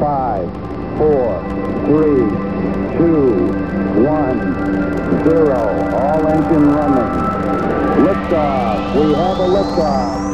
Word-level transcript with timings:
Five, 0.00 0.48
four, 0.96 1.44
three, 1.84 2.24
two, 2.96 3.52
one, 4.02 4.40
zero. 5.28 5.60
All 5.94 6.26
engine 6.26 6.70
running. 6.70 7.10
Liftoff. 8.06 8.94
We 8.94 9.12
have 9.12 9.38
a 9.38 9.46
liftoff. 9.46 10.29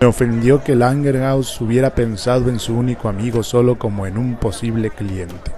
Me 0.00 0.06
ofendió 0.06 0.64
que 0.64 0.74
Langerhaus 0.74 1.60
hubiera 1.60 1.94
pensado 1.94 2.48
en 2.48 2.58
su 2.58 2.74
único 2.74 3.10
amigo 3.10 3.42
solo 3.42 3.78
como 3.78 4.06
en 4.06 4.16
un 4.16 4.36
posible 4.36 4.88
cliente. 4.88 5.52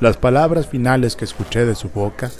Las 0.00 0.16
palabras 0.16 0.68
finales 0.68 1.16
que 1.16 1.26
escuché 1.26 1.66
de 1.66 1.74
su 1.74 1.90
boca 1.90 2.30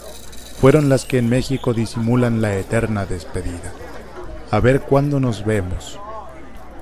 fueron 0.59 0.89
las 0.89 1.05
que 1.05 1.19
en 1.19 1.29
México 1.29 1.75
disimulan 1.75 2.41
la 2.41 2.55
eterna 2.55 3.05
despedida. 3.05 3.73
A 4.49 4.59
ver 4.59 4.81
cuándo 4.81 5.19
nos 5.19 5.45
vemos. 5.45 5.99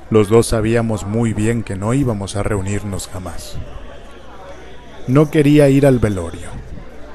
Los 0.10 0.30
dos 0.30 0.48
sabíamos 0.48 1.06
muy 1.06 1.34
bien 1.34 1.62
que 1.62 1.76
no 1.76 1.94
íbamos 1.94 2.38
a 2.38 2.44
reunirnos 2.44 3.10
jamás. 3.10 3.58
No 5.08 5.30
quería 5.30 5.68
ir 5.68 5.86
al 5.86 6.00
velorio. 6.00 6.48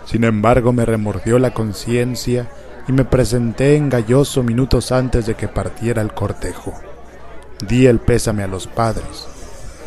Sin 0.05 0.23
embargo, 0.25 0.75
me 0.75 0.85
remordió 0.85 1.39
la 1.39 1.55
conciencia 1.55 2.51
y 2.89 2.93
me 2.93 3.07
presenté 3.07 3.77
en 3.77 3.89
Galloso 3.89 4.43
minutos 4.43 4.93
antes 4.93 5.25
de 5.25 5.35
que 5.35 5.49
partiera 5.49 6.03
el 6.03 6.13
cortejo. 6.13 6.75
Di 7.67 7.87
el 7.87 7.99
pésame 7.99 8.43
a 8.43 8.47
los 8.47 8.67
padres. 8.67 9.27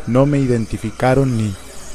No 0.06 0.26
me 0.26 0.38
identificaron 0.38 1.36
ni, 1.36 1.54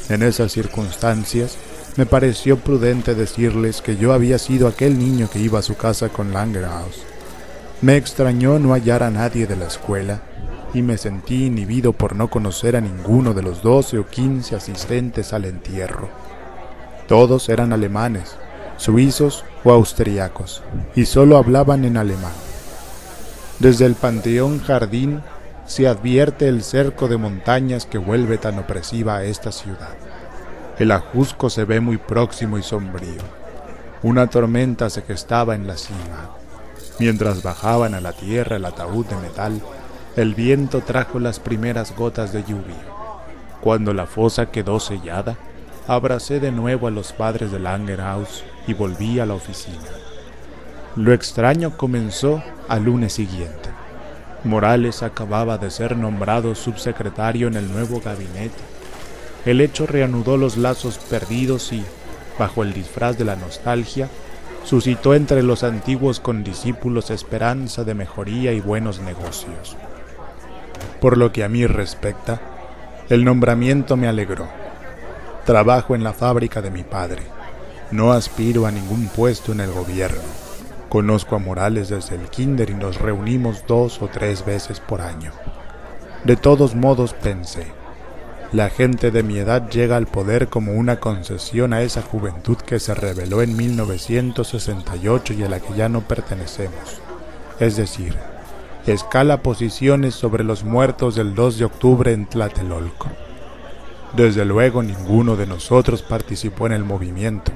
en 0.09 0.23
esas 0.23 0.51
circunstancias, 0.51 1.57
me 1.95 2.05
pareció 2.05 2.57
prudente 2.57 3.15
decirles 3.15 3.81
que 3.81 3.97
yo 3.97 4.13
había 4.13 4.37
sido 4.39 4.67
aquel 4.67 4.97
niño 4.97 5.29
que 5.29 5.39
iba 5.39 5.59
a 5.59 5.63
su 5.63 5.75
casa 5.75 6.09
con 6.09 6.33
Langerhaus. 6.33 7.03
Me 7.81 7.97
extrañó 7.97 8.59
no 8.59 8.73
hallar 8.73 9.03
a 9.03 9.09
nadie 9.09 9.47
de 9.47 9.55
la 9.55 9.67
escuela 9.67 10.21
y 10.73 10.81
me 10.81 10.97
sentí 10.97 11.45
inhibido 11.45 11.93
por 11.93 12.15
no 12.15 12.29
conocer 12.29 12.75
a 12.75 12.81
ninguno 12.81 13.33
de 13.33 13.41
los 13.41 13.61
doce 13.63 13.97
o 13.97 14.05
quince 14.05 14.55
asistentes 14.55 15.33
al 15.33 15.45
entierro. 15.45 16.09
Todos 17.07 17.49
eran 17.49 17.73
alemanes, 17.73 18.35
suizos 18.77 19.45
o 19.63 19.71
austriacos, 19.71 20.61
y 20.95 21.05
solo 21.05 21.37
hablaban 21.37 21.85
en 21.85 21.97
alemán. 21.97 22.33
Desde 23.59 23.85
el 23.85 23.95
Panteón 23.95 24.61
Jardín 24.61 25.21
se 25.69 25.87
advierte 25.87 26.47
el 26.47 26.63
cerco 26.63 27.07
de 27.07 27.17
montañas 27.17 27.85
que 27.85 27.99
vuelve 27.99 28.39
tan 28.39 28.57
opresiva 28.57 29.17
a 29.17 29.23
esta 29.23 29.51
ciudad. 29.51 29.93
El 30.79 30.91
ajusco 30.91 31.51
se 31.51 31.63
ve 31.63 31.79
muy 31.79 31.97
próximo 31.97 32.57
y 32.57 32.63
sombrío. 32.63 33.21
Una 34.01 34.25
tormenta 34.25 34.89
se 34.89 35.03
gestaba 35.03 35.53
en 35.53 35.67
la 35.67 35.77
cima. 35.77 36.31
Mientras 36.97 37.43
bajaban 37.43 37.93
a 37.93 38.01
la 38.01 38.13
tierra 38.13 38.55
el 38.55 38.65
ataúd 38.65 39.05
de 39.05 39.17
metal, 39.17 39.61
el 40.15 40.33
viento 40.33 40.81
trajo 40.81 41.19
las 41.19 41.39
primeras 41.39 41.95
gotas 41.95 42.33
de 42.33 42.41
lluvia. 42.41 42.83
Cuando 43.61 43.93
la 43.93 44.07
fosa 44.07 44.47
quedó 44.47 44.79
sellada, 44.79 45.37
abracé 45.87 46.39
de 46.39 46.51
nuevo 46.51 46.87
a 46.87 46.91
los 46.91 47.13
padres 47.13 47.51
de 47.51 47.59
Langerhaus 47.59 48.43
y 48.65 48.73
volví 48.73 49.19
a 49.19 49.27
la 49.27 49.35
oficina. 49.35 49.77
Lo 50.95 51.13
extraño 51.13 51.77
comenzó 51.77 52.41
al 52.67 52.85
lunes 52.85 53.13
siguiente. 53.13 53.78
Morales 54.43 55.03
acababa 55.03 55.57
de 55.57 55.69
ser 55.69 55.97
nombrado 55.97 56.55
subsecretario 56.55 57.47
en 57.47 57.55
el 57.55 57.71
nuevo 57.71 57.99
gabinete. 57.99 58.57
El 59.45 59.59
hecho 59.59 59.85
reanudó 59.85 60.37
los 60.37 60.55
lazos 60.55 60.97
perdidos 60.97 61.73
y, 61.73 61.83
bajo 62.37 62.63
el 62.63 62.73
disfraz 62.73 63.17
de 63.17 63.25
la 63.25 63.35
nostalgia, 63.35 64.09
suscitó 64.63 65.13
entre 65.13 65.43
los 65.43 65.63
antiguos 65.63 66.19
condiscípulos 66.19 67.09
esperanza 67.09 67.83
de 67.83 67.93
mejoría 67.93 68.53
y 68.53 68.61
buenos 68.61 68.99
negocios. 68.99 69.75
Por 71.01 71.17
lo 71.17 71.31
que 71.31 71.43
a 71.43 71.49
mí 71.49 71.65
respecta, 71.65 72.39
el 73.09 73.25
nombramiento 73.25 73.97
me 73.97 74.07
alegró. 74.07 74.47
Trabajo 75.45 75.95
en 75.95 76.03
la 76.03 76.13
fábrica 76.13 76.61
de 76.61 76.71
mi 76.71 76.83
padre. 76.83 77.23
No 77.91 78.11
aspiro 78.11 78.65
a 78.65 78.71
ningún 78.71 79.07
puesto 79.07 79.51
en 79.51 79.61
el 79.61 79.71
gobierno. 79.71 80.48
Conozco 80.89 81.35
a 81.35 81.39
Morales 81.39 81.89
desde 81.89 82.15
el 82.15 82.29
kinder 82.29 82.71
y 82.71 82.73
nos 82.73 82.99
reunimos 82.99 83.63
dos 83.67 84.01
o 84.01 84.07
tres 84.07 84.43
veces 84.43 84.79
por 84.79 85.01
año. 85.01 85.31
De 86.23 86.35
todos 86.35 86.73
modos 86.73 87.13
pensé, 87.13 87.67
la 88.51 88.71
gente 88.71 89.11
de 89.11 89.21
mi 89.21 89.37
edad 89.37 89.69
llega 89.69 89.97
al 89.97 90.07
poder 90.07 90.47
como 90.47 90.73
una 90.73 90.99
concesión 90.99 91.73
a 91.73 91.83
esa 91.83 92.01
juventud 92.01 92.57
que 92.57 92.79
se 92.79 92.95
rebeló 92.95 93.43
en 93.43 93.55
1968 93.55 95.33
y 95.35 95.43
a 95.43 95.49
la 95.49 95.59
que 95.59 95.75
ya 95.75 95.89
no 95.89 96.01
pertenecemos. 96.01 96.99
Es 97.59 97.77
decir, 97.77 98.15
escala 98.87 99.43
posiciones 99.43 100.15
sobre 100.15 100.43
los 100.43 100.63
muertos 100.63 101.13
del 101.13 101.35
2 101.35 101.59
de 101.59 101.65
octubre 101.65 102.13
en 102.13 102.25
Tlatelolco. 102.25 103.09
Desde 104.15 104.43
luego 104.43 104.81
ninguno 104.81 105.35
de 105.35 105.45
nosotros 105.45 106.01
participó 106.01 106.65
en 106.65 106.73
el 106.73 106.83
movimiento. 106.83 107.51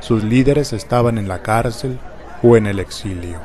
Sus 0.00 0.24
líderes 0.24 0.72
estaban 0.72 1.18
en 1.18 1.28
la 1.28 1.42
cárcel 1.42 1.98
o 2.44 2.58
en 2.58 2.66
el 2.66 2.78
exilio. 2.78 3.38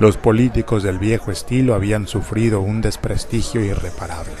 Los 0.00 0.16
políticos 0.16 0.82
del 0.82 0.98
viejo 0.98 1.30
estilo 1.30 1.74
habían 1.74 2.08
sufrido 2.08 2.60
un 2.60 2.82
desprestigio 2.82 3.64
irreparable. 3.64 4.34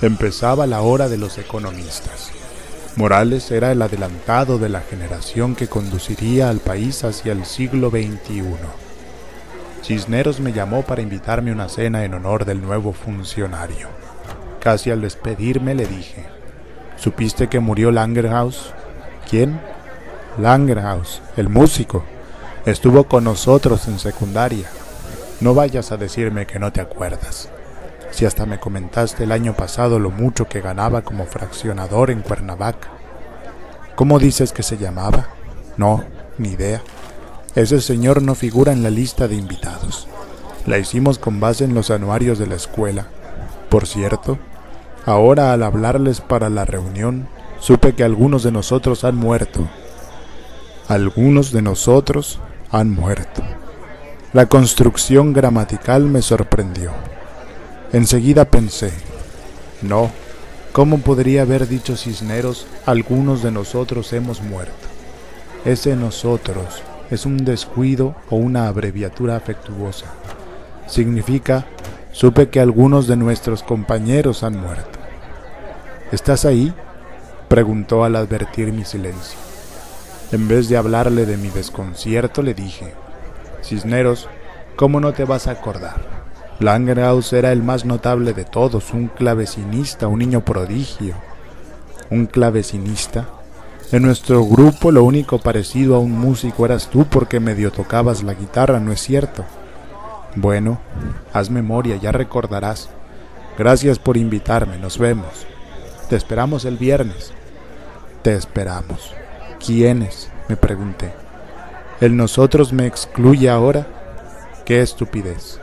Empezaba 0.00 0.66
la 0.66 0.82
hora 0.82 1.08
de 1.08 1.18
los 1.18 1.36
economistas. 1.36 2.30
Morales 2.94 3.50
era 3.50 3.72
el 3.72 3.82
adelantado 3.82 4.58
de 4.58 4.68
la 4.68 4.80
generación 4.80 5.56
que 5.56 5.66
conduciría 5.66 6.48
al 6.48 6.58
país 6.58 7.02
hacia 7.04 7.32
el 7.32 7.44
siglo 7.44 7.90
XXI. 7.90 8.44
Cisneros 9.82 10.38
me 10.38 10.52
llamó 10.52 10.82
para 10.82 11.02
invitarme 11.02 11.50
a 11.50 11.54
una 11.54 11.68
cena 11.68 12.04
en 12.04 12.14
honor 12.14 12.44
del 12.44 12.62
nuevo 12.62 12.92
funcionario. 12.92 13.88
Casi 14.60 14.90
al 14.92 15.00
despedirme 15.00 15.74
le 15.74 15.86
dije, 15.86 16.24
¿supiste 16.96 17.48
que 17.48 17.58
murió 17.58 17.90
Langerhaus? 17.90 18.72
¿Quién? 19.28 19.60
Langerhaus, 20.38 21.20
el 21.36 21.48
músico. 21.48 22.04
Estuvo 22.64 23.04
con 23.04 23.24
nosotros 23.24 23.88
en 23.88 23.98
secundaria. 23.98 24.70
No 25.40 25.52
vayas 25.52 25.90
a 25.90 25.96
decirme 25.96 26.46
que 26.46 26.60
no 26.60 26.72
te 26.72 26.80
acuerdas. 26.80 27.48
Si 28.12 28.24
hasta 28.24 28.46
me 28.46 28.60
comentaste 28.60 29.24
el 29.24 29.32
año 29.32 29.54
pasado 29.54 29.98
lo 29.98 30.10
mucho 30.10 30.48
que 30.48 30.60
ganaba 30.60 31.02
como 31.02 31.26
fraccionador 31.26 32.12
en 32.12 32.20
Cuernavaca. 32.20 32.88
¿Cómo 33.96 34.20
dices 34.20 34.52
que 34.52 34.62
se 34.62 34.78
llamaba? 34.78 35.30
No, 35.76 36.04
ni 36.38 36.50
idea. 36.50 36.82
Ese 37.56 37.80
señor 37.80 38.22
no 38.22 38.36
figura 38.36 38.72
en 38.72 38.84
la 38.84 38.90
lista 38.90 39.26
de 39.26 39.34
invitados. 39.34 40.06
La 40.64 40.78
hicimos 40.78 41.18
con 41.18 41.40
base 41.40 41.64
en 41.64 41.74
los 41.74 41.90
anuarios 41.90 42.38
de 42.38 42.46
la 42.46 42.54
escuela. 42.54 43.08
Por 43.70 43.88
cierto, 43.88 44.38
ahora 45.04 45.52
al 45.52 45.64
hablarles 45.64 46.20
para 46.20 46.48
la 46.48 46.64
reunión, 46.64 47.26
supe 47.58 47.96
que 47.96 48.04
algunos 48.04 48.44
de 48.44 48.52
nosotros 48.52 49.02
han 49.02 49.16
muerto. 49.16 49.68
Algunos 50.86 51.50
de 51.50 51.62
nosotros 51.62 52.38
han 52.72 52.90
muerto. 52.90 53.42
La 54.32 54.46
construcción 54.46 55.34
gramatical 55.34 56.06
me 56.06 56.22
sorprendió. 56.22 56.90
Enseguida 57.92 58.46
pensé, 58.46 58.90
no, 59.82 60.10
¿cómo 60.72 60.98
podría 60.98 61.42
haber 61.42 61.68
dicho 61.68 61.96
Cisneros, 61.98 62.66
algunos 62.86 63.42
de 63.42 63.50
nosotros 63.50 64.10
hemos 64.14 64.40
muerto? 64.40 64.88
Ese 65.66 65.94
nosotros 65.96 66.82
es 67.10 67.26
un 67.26 67.44
descuido 67.44 68.16
o 68.30 68.36
una 68.36 68.68
abreviatura 68.68 69.36
afectuosa. 69.36 70.06
Significa, 70.88 71.66
supe 72.10 72.48
que 72.48 72.58
algunos 72.58 73.06
de 73.06 73.16
nuestros 73.16 73.62
compañeros 73.62 74.42
han 74.42 74.58
muerto. 74.58 74.98
¿Estás 76.10 76.46
ahí? 76.46 76.72
preguntó 77.48 78.02
al 78.02 78.16
advertir 78.16 78.72
mi 78.72 78.86
silencio. 78.86 79.51
En 80.32 80.48
vez 80.48 80.70
de 80.70 80.78
hablarle 80.78 81.26
de 81.26 81.36
mi 81.36 81.50
desconcierto, 81.50 82.40
le 82.40 82.54
dije, 82.54 82.94
Cisneros, 83.62 84.30
¿cómo 84.76 84.98
no 84.98 85.12
te 85.12 85.26
vas 85.26 85.46
a 85.46 85.50
acordar? 85.50 86.22
Langerhaus 86.58 87.34
era 87.34 87.52
el 87.52 87.62
más 87.62 87.84
notable 87.84 88.32
de 88.32 88.46
todos, 88.46 88.94
un 88.94 89.08
clavecinista, 89.08 90.06
un 90.06 90.20
niño 90.20 90.42
prodigio. 90.42 91.14
Un 92.08 92.24
clavecinista. 92.24 93.28
En 93.90 94.04
nuestro 94.04 94.44
grupo 94.46 94.90
lo 94.90 95.04
único 95.04 95.38
parecido 95.38 95.96
a 95.96 95.98
un 95.98 96.12
músico 96.12 96.64
eras 96.64 96.88
tú 96.88 97.04
porque 97.04 97.38
medio 97.38 97.70
tocabas 97.70 98.22
la 98.22 98.32
guitarra, 98.32 98.80
¿no 98.80 98.90
es 98.90 99.02
cierto? 99.02 99.44
Bueno, 100.34 100.80
haz 101.34 101.50
memoria, 101.50 101.96
ya 101.96 102.10
recordarás. 102.10 102.88
Gracias 103.58 103.98
por 103.98 104.16
invitarme, 104.16 104.78
nos 104.78 104.96
vemos. 104.96 105.46
Te 106.08 106.16
esperamos 106.16 106.64
el 106.64 106.78
viernes. 106.78 107.34
Te 108.22 108.32
esperamos. 108.32 109.14
¿Quiénes? 109.64 110.28
me 110.48 110.56
pregunté. 110.56 111.12
¿El 112.00 112.16
nosotros 112.16 112.72
me 112.72 112.86
excluye 112.86 113.48
ahora? 113.48 113.86
Qué 114.64 114.82
estupidez. 114.82 115.60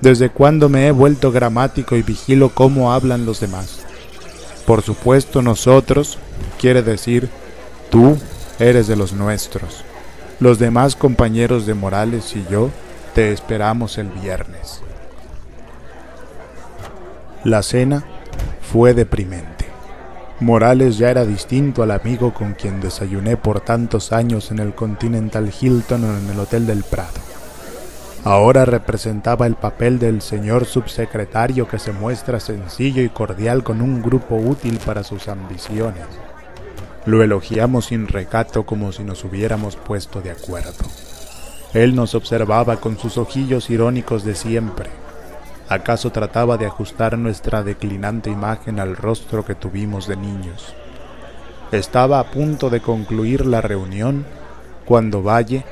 ¿Desde 0.00 0.30
cuándo 0.30 0.68
me 0.68 0.88
he 0.88 0.90
vuelto 0.90 1.32
gramático 1.32 1.96
y 1.96 2.02
vigilo 2.02 2.50
cómo 2.50 2.92
hablan 2.92 3.24
los 3.24 3.40
demás? 3.40 3.86
Por 4.66 4.82
supuesto, 4.82 5.42
nosotros 5.42 6.18
quiere 6.60 6.82
decir 6.82 7.28
tú 7.88 8.18
eres 8.58 8.88
de 8.88 8.96
los 8.96 9.12
nuestros. 9.12 9.84
Los 10.40 10.58
demás 10.58 10.96
compañeros 10.96 11.66
de 11.66 11.74
Morales 11.74 12.34
y 12.36 12.44
yo 12.50 12.70
te 13.14 13.32
esperamos 13.32 13.96
el 13.96 14.08
viernes. 14.08 14.82
La 17.44 17.62
cena 17.62 18.04
fue 18.60 18.92
deprimente. 18.92 19.55
Morales 20.40 20.98
ya 20.98 21.10
era 21.10 21.24
distinto 21.24 21.82
al 21.82 21.90
amigo 21.90 22.34
con 22.34 22.52
quien 22.52 22.78
desayuné 22.78 23.38
por 23.38 23.60
tantos 23.60 24.12
años 24.12 24.50
en 24.50 24.58
el 24.58 24.74
Continental 24.74 25.50
Hilton 25.58 26.04
o 26.04 26.18
en 26.18 26.28
el 26.28 26.38
Hotel 26.38 26.66
del 26.66 26.84
Prado. 26.84 27.20
Ahora 28.22 28.66
representaba 28.66 29.46
el 29.46 29.54
papel 29.54 29.98
del 29.98 30.20
señor 30.20 30.66
subsecretario 30.66 31.66
que 31.66 31.78
se 31.78 31.92
muestra 31.92 32.38
sencillo 32.38 33.02
y 33.02 33.08
cordial 33.08 33.62
con 33.62 33.80
un 33.80 34.02
grupo 34.02 34.36
útil 34.36 34.78
para 34.84 35.04
sus 35.04 35.28
ambiciones. 35.28 36.04
Lo 37.06 37.22
elogiamos 37.22 37.86
sin 37.86 38.06
recato 38.06 38.66
como 38.66 38.92
si 38.92 39.04
nos 39.04 39.24
hubiéramos 39.24 39.76
puesto 39.76 40.20
de 40.20 40.32
acuerdo. 40.32 40.84
Él 41.72 41.94
nos 41.94 42.14
observaba 42.14 42.76
con 42.76 42.98
sus 42.98 43.16
ojillos 43.16 43.70
irónicos 43.70 44.22
de 44.24 44.34
siempre. 44.34 44.90
¿Acaso 45.68 46.12
trataba 46.12 46.56
de 46.58 46.66
ajustar 46.66 47.18
nuestra 47.18 47.64
declinante 47.64 48.30
imagen 48.30 48.78
al 48.78 48.96
rostro 48.96 49.44
que 49.44 49.56
tuvimos 49.56 50.06
de 50.06 50.16
niños? 50.16 50.74
Estaba 51.72 52.20
a 52.20 52.30
punto 52.30 52.70
de 52.70 52.80
concluir 52.80 53.44
la 53.44 53.60
reunión 53.60 54.24
cuando 54.84 55.24
Valle 55.24 55.64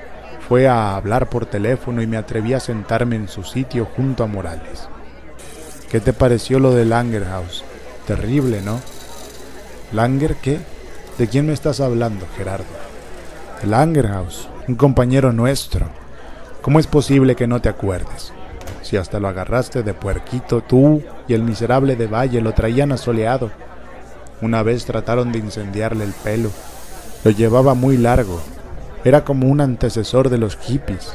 fue 0.49 0.67
a 0.67 0.97
hablar 0.97 1.31
por 1.31 1.47
teléfono 1.47 2.03
y 2.03 2.09
me 2.09 2.17
atreví 2.17 2.55
a 2.55 2.61
sentarme 2.61 3.15
en 3.15 3.29
su 3.29 3.45
sitio 3.45 3.87
junto 3.97 4.25
a 4.25 4.27
Morales. 4.27 4.89
¿Qué 5.91 6.01
te 6.01 6.13
pareció 6.13 6.59
lo 6.59 6.73
de 6.73 6.85
Langerhaus? 6.85 7.63
Terrible, 8.05 8.63
¿no? 8.63 8.81
¿Langer 9.93 10.35
qué? 10.35 10.59
¿De 11.19 11.29
quién 11.29 11.47
me 11.47 11.53
estás 11.53 11.79
hablando, 11.79 12.27
Gerardo? 12.37 12.65
Langerhaus, 13.63 14.49
un 14.67 14.75
compañero 14.75 15.33
nuestro. 15.33 15.87
¿Cómo 16.63 16.81
es 16.81 16.89
posible 16.89 17.37
que 17.37 17.47
no 17.47 17.63
te 17.63 17.69
acuerdes? 17.69 18.33
Si 18.85 18.99
hasta 18.99 19.19
lo 19.19 19.29
agarraste 19.29 19.83
de 19.83 19.95
puerquito, 19.95 20.61
tú 20.61 21.03
y 21.27 21.33
el 21.33 21.43
miserable 21.43 21.97
de 21.97 22.07
Valle 22.07 22.43
lo 22.43 22.53
traían 22.53 22.93
asoleado. 22.93 23.51
Una 24.43 24.63
vez 24.63 24.85
trataron 24.85 25.33
de 25.33 25.39
incendiarle 25.39 26.05
el 26.05 26.13
pelo. 26.13 26.51
Lo 27.25 27.31
llevaba 27.31 27.73
muy 27.73 27.97
largo. 27.97 28.43
Era 29.03 29.25
como 29.25 29.49
un 29.49 29.63
antecesor 29.63 30.29
de 30.29 30.37
los 30.37 30.59
hippies. 30.59 31.15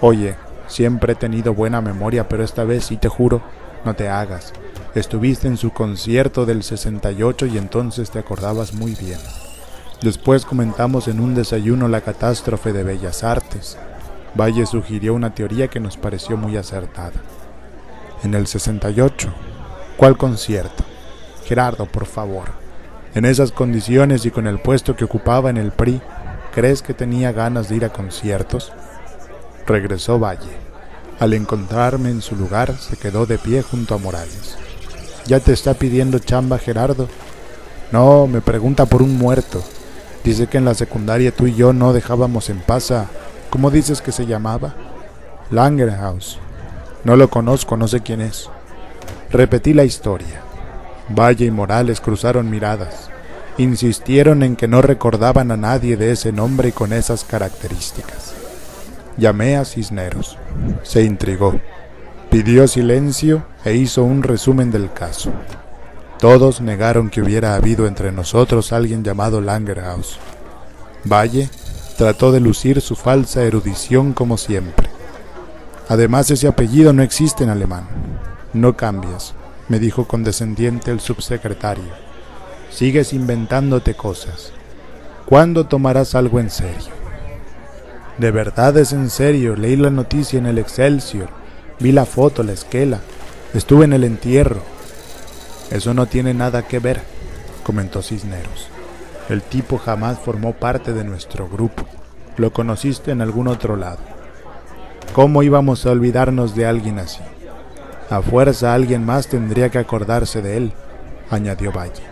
Oye, 0.00 0.36
siempre 0.68 1.14
he 1.14 1.16
tenido 1.16 1.54
buena 1.54 1.80
memoria, 1.80 2.28
pero 2.28 2.44
esta 2.44 2.62
vez 2.62 2.84
sí 2.84 2.98
te 2.98 3.08
juro, 3.08 3.42
no 3.84 3.94
te 3.94 4.08
hagas. 4.08 4.52
Estuviste 4.94 5.48
en 5.48 5.56
su 5.56 5.72
concierto 5.72 6.46
del 6.46 6.62
68 6.62 7.46
y 7.46 7.58
entonces 7.58 8.12
te 8.12 8.20
acordabas 8.20 8.74
muy 8.74 8.94
bien. 8.94 9.18
Después 10.02 10.44
comentamos 10.44 11.08
en 11.08 11.18
un 11.18 11.34
desayuno 11.34 11.88
la 11.88 12.02
catástrofe 12.02 12.72
de 12.72 12.84
Bellas 12.84 13.24
Artes. 13.24 13.76
Valle 14.34 14.66
sugirió 14.66 15.14
una 15.14 15.34
teoría 15.34 15.68
que 15.68 15.80
nos 15.80 15.96
pareció 15.96 16.36
muy 16.36 16.56
acertada. 16.56 17.12
En 18.22 18.34
el 18.34 18.46
68, 18.46 19.28
¿cuál 19.96 20.16
concierto? 20.16 20.84
Gerardo, 21.44 21.86
por 21.86 22.06
favor. 22.06 22.48
En 23.14 23.24
esas 23.24 23.52
condiciones 23.52 24.26
y 24.26 24.30
con 24.30 24.46
el 24.46 24.58
puesto 24.58 24.96
que 24.96 25.04
ocupaba 25.04 25.50
en 25.50 25.56
el 25.56 25.70
PRI, 25.70 26.00
¿crees 26.52 26.82
que 26.82 26.94
tenía 26.94 27.30
ganas 27.30 27.68
de 27.68 27.76
ir 27.76 27.84
a 27.84 27.92
conciertos? 27.92 28.72
Regresó 29.66 30.18
Valle. 30.18 30.56
Al 31.20 31.32
encontrarme 31.32 32.10
en 32.10 32.22
su 32.22 32.34
lugar, 32.34 32.76
se 32.76 32.96
quedó 32.96 33.26
de 33.26 33.38
pie 33.38 33.62
junto 33.62 33.94
a 33.94 33.98
Morales. 33.98 34.56
¿Ya 35.26 35.38
te 35.38 35.52
está 35.52 35.74
pidiendo 35.74 36.18
chamba, 36.18 36.58
Gerardo? 36.58 37.08
No, 37.92 38.26
me 38.26 38.40
pregunta 38.40 38.86
por 38.86 39.00
un 39.00 39.16
muerto. 39.16 39.62
Dice 40.24 40.48
que 40.48 40.58
en 40.58 40.64
la 40.64 40.74
secundaria 40.74 41.30
tú 41.30 41.46
y 41.46 41.54
yo 41.54 41.72
no 41.72 41.92
dejábamos 41.92 42.50
en 42.50 42.58
paz 42.60 42.90
a... 42.90 43.08
¿Cómo 43.54 43.70
dices 43.70 44.02
que 44.02 44.10
se 44.10 44.26
llamaba? 44.26 44.74
Langerhaus. 45.52 46.40
No 47.04 47.14
lo 47.14 47.30
conozco, 47.30 47.76
no 47.76 47.86
sé 47.86 48.00
quién 48.00 48.20
es. 48.20 48.50
Repetí 49.30 49.72
la 49.74 49.84
historia. 49.84 50.40
Valle 51.08 51.44
y 51.44 51.52
Morales 51.52 52.00
cruzaron 52.00 52.50
miradas. 52.50 53.10
Insistieron 53.56 54.42
en 54.42 54.56
que 54.56 54.66
no 54.66 54.82
recordaban 54.82 55.52
a 55.52 55.56
nadie 55.56 55.96
de 55.96 56.10
ese 56.10 56.32
nombre 56.32 56.70
y 56.70 56.72
con 56.72 56.92
esas 56.92 57.22
características. 57.22 58.34
Llamé 59.18 59.56
a 59.56 59.64
Cisneros. 59.64 60.36
Se 60.82 61.04
intrigó. 61.04 61.60
Pidió 62.30 62.66
silencio 62.66 63.46
e 63.64 63.76
hizo 63.76 64.02
un 64.02 64.24
resumen 64.24 64.72
del 64.72 64.92
caso. 64.92 65.30
Todos 66.18 66.60
negaron 66.60 67.08
que 67.08 67.22
hubiera 67.22 67.54
habido 67.54 67.86
entre 67.86 68.10
nosotros 68.10 68.72
alguien 68.72 69.04
llamado 69.04 69.40
Langerhaus. 69.40 70.18
Valle 71.04 71.48
trató 71.96 72.32
de 72.32 72.40
lucir 72.40 72.80
su 72.80 72.96
falsa 72.96 73.42
erudición 73.42 74.12
como 74.12 74.36
siempre. 74.36 74.88
Además, 75.88 76.30
ese 76.30 76.48
apellido 76.48 76.92
no 76.92 77.02
existe 77.02 77.44
en 77.44 77.50
alemán. 77.50 77.86
No 78.52 78.76
cambias, 78.76 79.34
me 79.68 79.78
dijo 79.78 80.06
condescendiente 80.06 80.90
el 80.90 81.00
subsecretario. 81.00 81.92
Sigues 82.70 83.12
inventándote 83.12 83.94
cosas. 83.94 84.52
¿Cuándo 85.26 85.66
tomarás 85.66 86.14
algo 86.14 86.40
en 86.40 86.50
serio? 86.50 86.92
De 88.18 88.30
verdad 88.30 88.76
es 88.78 88.92
en 88.92 89.10
serio, 89.10 89.56
leí 89.56 89.76
la 89.76 89.90
noticia 89.90 90.38
en 90.38 90.46
el 90.46 90.58
Excelsior, 90.58 91.28
vi 91.80 91.90
la 91.92 92.06
foto, 92.06 92.42
la 92.42 92.52
esquela, 92.52 93.00
estuve 93.54 93.86
en 93.86 93.92
el 93.92 94.04
entierro, 94.04 94.62
eso 95.70 95.94
no 95.94 96.06
tiene 96.06 96.34
nada 96.34 96.62
que 96.68 96.78
ver, 96.78 97.02
comentó 97.64 98.02
Cisneros. 98.02 98.68
El 99.28 99.42
tipo 99.42 99.78
jamás 99.78 100.18
formó 100.18 100.52
parte 100.52 100.92
de 100.92 101.02
nuestro 101.02 101.48
grupo. 101.48 101.84
Lo 102.36 102.52
conociste 102.52 103.10
en 103.10 103.22
algún 103.22 103.48
otro 103.48 103.76
lado. 103.76 104.00
¿Cómo 105.14 105.42
íbamos 105.42 105.86
a 105.86 105.92
olvidarnos 105.92 106.54
de 106.54 106.66
alguien 106.66 106.98
así? 106.98 107.20
A 108.10 108.20
fuerza 108.20 108.74
alguien 108.74 109.06
más 109.06 109.28
tendría 109.28 109.70
que 109.70 109.78
acordarse 109.78 110.42
de 110.42 110.58
él, 110.58 110.72
añadió 111.30 111.72
Valle. 111.72 112.02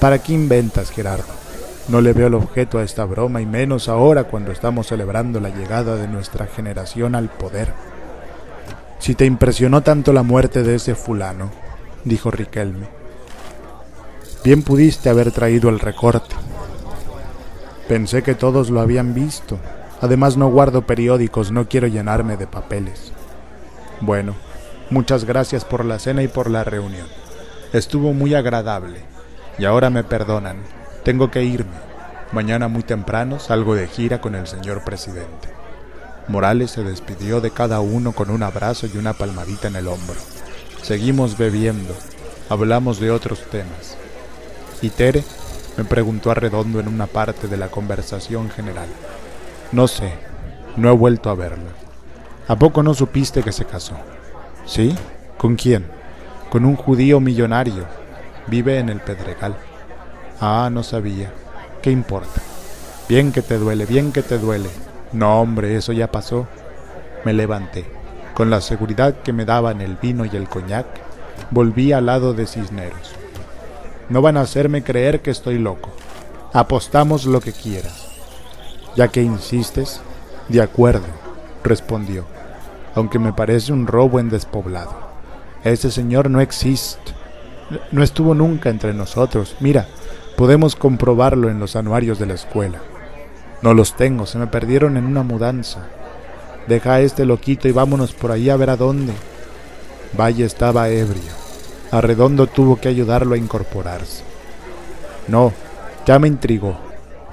¿Para 0.00 0.18
qué 0.18 0.32
inventas, 0.32 0.90
Gerardo? 0.90 1.42
No 1.88 2.00
le 2.00 2.12
veo 2.12 2.26
el 2.26 2.34
objeto 2.34 2.78
a 2.78 2.82
esta 2.82 3.04
broma 3.04 3.40
y 3.40 3.46
menos 3.46 3.88
ahora 3.88 4.24
cuando 4.24 4.50
estamos 4.50 4.88
celebrando 4.88 5.38
la 5.38 5.50
llegada 5.50 5.96
de 5.96 6.08
nuestra 6.08 6.46
generación 6.46 7.14
al 7.14 7.28
poder. 7.28 7.72
Si 8.98 9.14
te 9.14 9.26
impresionó 9.26 9.82
tanto 9.82 10.12
la 10.12 10.22
muerte 10.22 10.62
de 10.62 10.76
ese 10.76 10.94
fulano, 10.94 11.50
dijo 12.04 12.30
Riquelme. 12.30 13.01
Bien 14.44 14.62
pudiste 14.62 15.08
haber 15.08 15.30
traído 15.30 15.68
el 15.68 15.78
recorte. 15.78 16.34
Pensé 17.86 18.24
que 18.24 18.34
todos 18.34 18.70
lo 18.70 18.80
habían 18.80 19.14
visto. 19.14 19.56
Además 20.00 20.36
no 20.36 20.48
guardo 20.50 20.84
periódicos, 20.84 21.52
no 21.52 21.68
quiero 21.68 21.86
llenarme 21.86 22.36
de 22.36 22.48
papeles. 22.48 23.12
Bueno, 24.00 24.34
muchas 24.90 25.24
gracias 25.24 25.64
por 25.64 25.84
la 25.84 26.00
cena 26.00 26.24
y 26.24 26.28
por 26.28 26.50
la 26.50 26.64
reunión. 26.64 27.06
Estuvo 27.72 28.12
muy 28.12 28.34
agradable. 28.34 29.04
Y 29.58 29.64
ahora 29.64 29.90
me 29.90 30.02
perdonan. 30.02 30.56
Tengo 31.04 31.30
que 31.30 31.44
irme. 31.44 31.92
Mañana 32.32 32.66
muy 32.66 32.82
temprano 32.82 33.38
salgo 33.38 33.76
de 33.76 33.86
gira 33.86 34.20
con 34.20 34.34
el 34.34 34.48
señor 34.48 34.82
presidente. 34.82 35.50
Morales 36.26 36.72
se 36.72 36.82
despidió 36.82 37.40
de 37.40 37.52
cada 37.52 37.78
uno 37.78 38.10
con 38.10 38.28
un 38.28 38.42
abrazo 38.42 38.88
y 38.92 38.96
una 38.98 39.12
palmadita 39.12 39.68
en 39.68 39.76
el 39.76 39.86
hombro. 39.86 40.16
Seguimos 40.82 41.38
bebiendo, 41.38 41.94
hablamos 42.48 42.98
de 42.98 43.12
otros 43.12 43.42
temas. 43.50 44.01
¿Y 44.82 44.90
Tere? 44.90 45.24
me 45.76 45.84
preguntó 45.84 46.30
Arredondo 46.30 46.80
en 46.80 46.88
una 46.88 47.06
parte 47.06 47.48
de 47.48 47.56
la 47.56 47.68
conversación 47.68 48.50
general. 48.50 48.88
No 49.70 49.88
sé, 49.88 50.12
no 50.76 50.90
he 50.90 50.92
vuelto 50.92 51.30
a 51.30 51.34
verla. 51.34 51.70
¿A 52.48 52.56
poco 52.56 52.82
no 52.82 52.92
supiste 52.92 53.42
que 53.42 53.52
se 53.52 53.64
casó? 53.64 53.94
¿Sí? 54.66 54.94
¿Con 55.38 55.56
quién? 55.56 55.86
Con 56.50 56.64
un 56.64 56.76
judío 56.76 57.20
millonario. 57.20 57.86
Vive 58.48 58.78
en 58.78 58.88
el 58.88 59.00
Pedregal. 59.00 59.56
Ah, 60.40 60.68
no 60.70 60.82
sabía. 60.82 61.32
¿Qué 61.80 61.90
importa? 61.90 62.42
Bien 63.08 63.32
que 63.32 63.42
te 63.42 63.56
duele, 63.56 63.86
bien 63.86 64.12
que 64.12 64.22
te 64.22 64.38
duele. 64.38 64.68
No, 65.12 65.40
hombre, 65.40 65.76
eso 65.76 65.92
ya 65.92 66.10
pasó. 66.10 66.46
Me 67.24 67.32
levanté. 67.32 67.86
Con 68.34 68.50
la 68.50 68.60
seguridad 68.60 69.22
que 69.22 69.32
me 69.32 69.44
daban 69.44 69.80
el 69.80 69.96
vino 69.96 70.24
y 70.24 70.36
el 70.36 70.48
coñac, 70.48 70.86
volví 71.50 71.92
al 71.92 72.06
lado 72.06 72.34
de 72.34 72.46
Cisneros. 72.46 73.21
No 74.12 74.20
van 74.20 74.36
a 74.36 74.42
hacerme 74.42 74.84
creer 74.84 75.22
que 75.22 75.30
estoy 75.30 75.58
loco. 75.58 75.88
Apostamos 76.52 77.24
lo 77.24 77.40
que 77.40 77.54
quieras. 77.54 78.08
Ya 78.94 79.08
que 79.08 79.22
insistes, 79.22 80.02
de 80.50 80.60
acuerdo, 80.60 81.06
respondió, 81.64 82.26
aunque 82.94 83.18
me 83.18 83.32
parece 83.32 83.72
un 83.72 83.86
robo 83.86 84.20
en 84.20 84.28
despoblado. 84.28 84.94
Ese 85.64 85.90
señor 85.90 86.28
no 86.28 86.42
existe. 86.42 87.14
No 87.90 88.02
estuvo 88.02 88.34
nunca 88.34 88.68
entre 88.68 88.92
nosotros. 88.92 89.56
Mira, 89.60 89.86
podemos 90.36 90.76
comprobarlo 90.76 91.48
en 91.48 91.58
los 91.58 91.74
anuarios 91.74 92.18
de 92.18 92.26
la 92.26 92.34
escuela. 92.34 92.82
No 93.62 93.72
los 93.72 93.96
tengo, 93.96 94.26
se 94.26 94.36
me 94.36 94.46
perdieron 94.46 94.98
en 94.98 95.06
una 95.06 95.22
mudanza. 95.22 95.86
Deja 96.68 96.96
a 96.96 97.00
este 97.00 97.24
loquito 97.24 97.66
y 97.66 97.72
vámonos 97.72 98.12
por 98.12 98.30
ahí 98.30 98.50
a 98.50 98.58
ver 98.58 98.68
a 98.68 98.76
dónde. 98.76 99.14
Valle 100.14 100.44
estaba 100.44 100.90
ebrio. 100.90 101.41
Arredondo 101.92 102.46
tuvo 102.46 102.80
que 102.80 102.88
ayudarlo 102.88 103.34
a 103.34 103.38
incorporarse. 103.38 104.24
No, 105.28 105.52
ya 106.06 106.18
me 106.18 106.26
intrigó, 106.26 106.78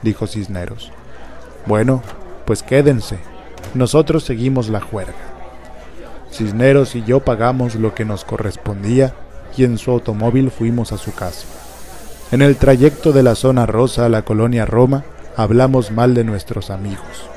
dijo 0.04 0.28
Cisneros. 0.28 0.92
Bueno, 1.66 2.04
pues 2.44 2.62
quédense. 2.62 3.20
Nosotros 3.74 4.26
seguimos 4.26 4.68
la 4.68 4.82
juerga. 4.82 5.14
Cisneros 6.30 6.96
y 6.96 7.04
yo 7.04 7.22
pagamos 7.22 7.76
lo 7.76 7.96
que 7.96 8.04
nos 8.04 8.26
correspondía 8.26 9.14
y 9.56 9.64
en 9.64 9.78
su 9.78 9.92
automóvil 9.92 10.52
fuimos 10.52 10.92
a 10.92 10.98
su 10.98 11.14
casa. 11.14 11.48
En 12.34 12.42
el 12.42 12.58
trayecto 12.58 13.14
de 13.14 13.24
la 13.24 13.36
zona 13.36 13.66
rosa 13.66 14.08
a 14.08 14.10
la 14.10 14.24
colonia 14.24 14.66
Roma 14.66 15.06
hablamos 15.38 15.92
mal 15.92 16.14
de 16.14 16.26
nuestros 16.26 16.70
amigos. 16.70 17.30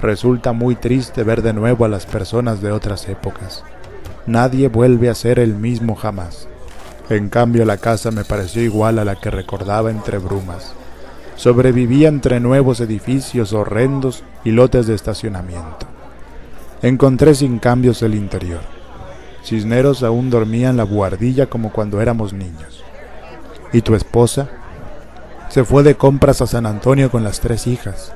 Resulta 0.00 0.52
muy 0.52 0.76
triste 0.76 1.24
ver 1.24 1.42
de 1.42 1.54
nuevo 1.54 1.84
a 1.84 1.88
las 1.88 2.06
personas 2.06 2.62
de 2.62 2.70
otras 2.70 3.08
épocas. 3.08 3.64
Nadie 4.26 4.68
vuelve 4.68 5.10
a 5.10 5.16
ser 5.16 5.40
el 5.40 5.54
mismo 5.54 5.96
jamás. 5.96 6.46
En 7.12 7.28
cambio 7.28 7.66
la 7.66 7.76
casa 7.76 8.10
me 8.10 8.24
pareció 8.24 8.62
igual 8.62 8.98
a 8.98 9.04
la 9.04 9.16
que 9.16 9.30
recordaba 9.30 9.90
entre 9.90 10.16
brumas. 10.16 10.72
Sobrevivía 11.36 12.08
entre 12.08 12.40
nuevos 12.40 12.80
edificios 12.80 13.52
horrendos 13.52 14.24
y 14.44 14.52
lotes 14.52 14.86
de 14.86 14.94
estacionamiento. 14.94 15.86
Encontré 16.80 17.34
sin 17.34 17.58
cambios 17.58 18.00
el 18.00 18.14
interior. 18.14 18.62
Cisneros 19.44 20.02
aún 20.02 20.30
dormía 20.30 20.70
en 20.70 20.78
la 20.78 20.84
buhardilla 20.84 21.50
como 21.50 21.70
cuando 21.70 22.00
éramos 22.00 22.32
niños. 22.32 22.82
¿Y 23.74 23.82
tu 23.82 23.94
esposa? 23.94 24.48
Se 25.50 25.64
fue 25.64 25.82
de 25.82 25.96
compras 25.96 26.40
a 26.40 26.46
San 26.46 26.64
Antonio 26.64 27.10
con 27.10 27.24
las 27.24 27.40
tres 27.40 27.66
hijas. 27.66 28.14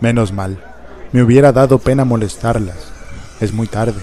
Menos 0.00 0.32
mal. 0.32 0.62
Me 1.10 1.24
hubiera 1.24 1.50
dado 1.50 1.80
pena 1.80 2.04
molestarlas. 2.04 2.92
Es 3.40 3.52
muy 3.52 3.66
tarde. 3.66 4.00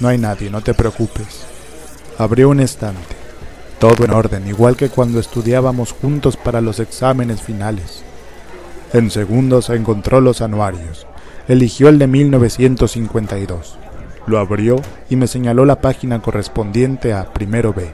No 0.00 0.08
hay 0.08 0.18
nadie, 0.18 0.50
no 0.50 0.60
te 0.60 0.74
preocupes. 0.74 1.46
Abrió 2.18 2.50
un 2.50 2.60
estante. 2.60 3.17
Todo 3.78 4.04
en 4.04 4.10
orden, 4.10 4.46
igual 4.48 4.76
que 4.76 4.88
cuando 4.88 5.20
estudiábamos 5.20 5.92
juntos 5.92 6.36
para 6.36 6.60
los 6.60 6.80
exámenes 6.80 7.42
finales. 7.42 8.02
En 8.92 9.10
segundos 9.10 9.70
encontró 9.70 10.20
los 10.20 10.40
anuarios. 10.40 11.06
Eligió 11.46 11.88
el 11.88 11.98
de 11.98 12.06
1952. 12.06 13.78
Lo 14.26 14.38
abrió 14.38 14.76
y 15.08 15.16
me 15.16 15.26
señaló 15.26 15.64
la 15.64 15.80
página 15.80 16.20
correspondiente 16.20 17.12
a 17.12 17.32
primero 17.32 17.72
B. 17.72 17.90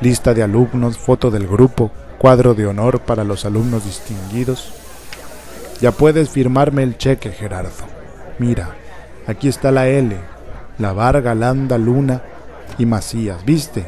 Lista 0.00 0.34
de 0.34 0.42
alumnos, 0.42 0.98
foto 0.98 1.30
del 1.30 1.46
grupo, 1.46 1.92
cuadro 2.18 2.54
de 2.54 2.66
honor 2.66 3.00
para 3.00 3.24
los 3.24 3.44
alumnos 3.44 3.84
distinguidos, 3.84 4.72
ya 5.80 5.90
puedes 5.90 6.30
firmarme 6.30 6.84
el 6.84 6.96
cheque, 6.96 7.32
Gerardo. 7.32 7.70
Mira, 8.38 8.76
aquí 9.26 9.48
está 9.48 9.72
la 9.72 9.88
L, 9.88 10.16
la 10.78 10.92
Varga, 10.92 11.34
Landa, 11.34 11.76
Luna 11.78 12.22
y 12.78 12.86
Macías. 12.86 13.44
¿Viste? 13.44 13.84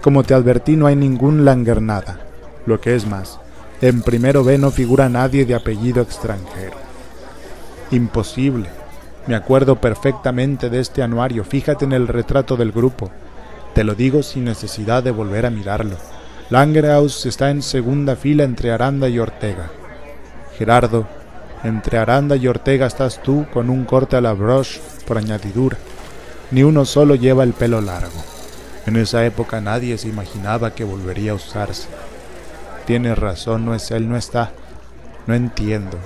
Como 0.00 0.22
te 0.22 0.34
advertí, 0.34 0.76
no 0.76 0.86
hay 0.86 0.96
ningún 0.96 1.44
Langernada. 1.44 2.20
Lo 2.66 2.80
que 2.80 2.94
es 2.94 3.06
más, 3.06 3.38
en 3.82 4.02
primero 4.02 4.44
B 4.44 4.58
no 4.58 4.70
figura 4.70 5.08
nadie 5.08 5.44
de 5.44 5.54
apellido 5.54 6.02
extranjero. 6.02 6.76
Imposible. 7.90 8.68
Me 9.26 9.34
acuerdo 9.34 9.76
perfectamente 9.76 10.70
de 10.70 10.80
este 10.80 11.02
anuario. 11.02 11.44
Fíjate 11.44 11.84
en 11.84 11.92
el 11.92 12.08
retrato 12.08 12.56
del 12.56 12.72
grupo. 12.72 13.10
Te 13.74 13.84
lo 13.84 13.94
digo 13.94 14.22
sin 14.22 14.44
necesidad 14.44 15.02
de 15.02 15.10
volver 15.10 15.46
a 15.46 15.50
mirarlo. 15.50 15.96
Langerhaus 16.50 17.26
está 17.26 17.50
en 17.50 17.62
segunda 17.62 18.16
fila 18.16 18.44
entre 18.44 18.72
Aranda 18.72 19.08
y 19.08 19.18
Ortega. 19.18 19.70
Gerardo, 20.58 21.06
entre 21.62 21.98
Aranda 21.98 22.36
y 22.36 22.48
Ortega 22.48 22.86
estás 22.86 23.22
tú 23.22 23.46
con 23.52 23.70
un 23.70 23.84
corte 23.84 24.16
a 24.16 24.20
la 24.20 24.32
broche 24.32 24.80
por 25.06 25.18
añadidura. 25.18 25.76
Ni 26.50 26.62
uno 26.62 26.84
solo 26.84 27.14
lleva 27.14 27.44
el 27.44 27.52
pelo 27.52 27.80
largo. 27.80 28.39
En 28.86 28.96
esa 28.96 29.24
época 29.24 29.60
nadie 29.60 29.98
se 29.98 30.08
imaginaba 30.08 30.74
que 30.74 30.84
volvería 30.84 31.32
a 31.32 31.34
usarse. 31.34 31.88
Tienes 32.86 33.18
razón, 33.18 33.64
no 33.64 33.74
es 33.74 33.90
él, 33.90 34.08
no 34.08 34.16
está. 34.16 34.50
No 35.26 35.34
entiendo. 35.34 35.98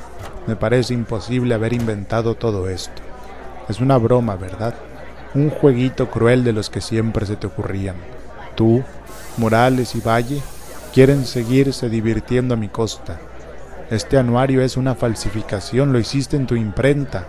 Me 0.47 0.57
parece 0.57 0.95
imposible 0.95 1.55
haber 1.55 1.73
inventado 1.73 2.35
todo 2.35 2.69
esto. 2.69 3.03
Es 3.69 3.81
una 3.81 3.97
broma, 3.97 4.37
¿verdad? 4.37 4.75
Un 5.35 5.51
jueguito 5.51 6.11
cruel 6.11 6.45
de 6.45 6.53
los 6.53 6.71
que 6.71 6.81
siempre 6.81 7.27
se 7.27 7.37
te 7.37 7.47
ocurrían. 7.47 7.97
Tú, 8.55 8.83
Morales 9.37 9.95
y 9.95 10.01
Valle 10.01 10.43
quieren 10.93 11.25
seguirse 11.25 11.89
divirtiendo 11.89 12.55
a 12.55 12.57
mi 12.57 12.69
costa 12.69 13.19
este 13.91 14.17
anuario 14.17 14.63
es 14.63 14.79
una 14.79 14.95
falsificación, 14.95 15.93
lo 15.93 15.99
hiciste 15.99 16.37
en 16.37 16.47
tu 16.47 16.57
imprenta. 16.57 17.27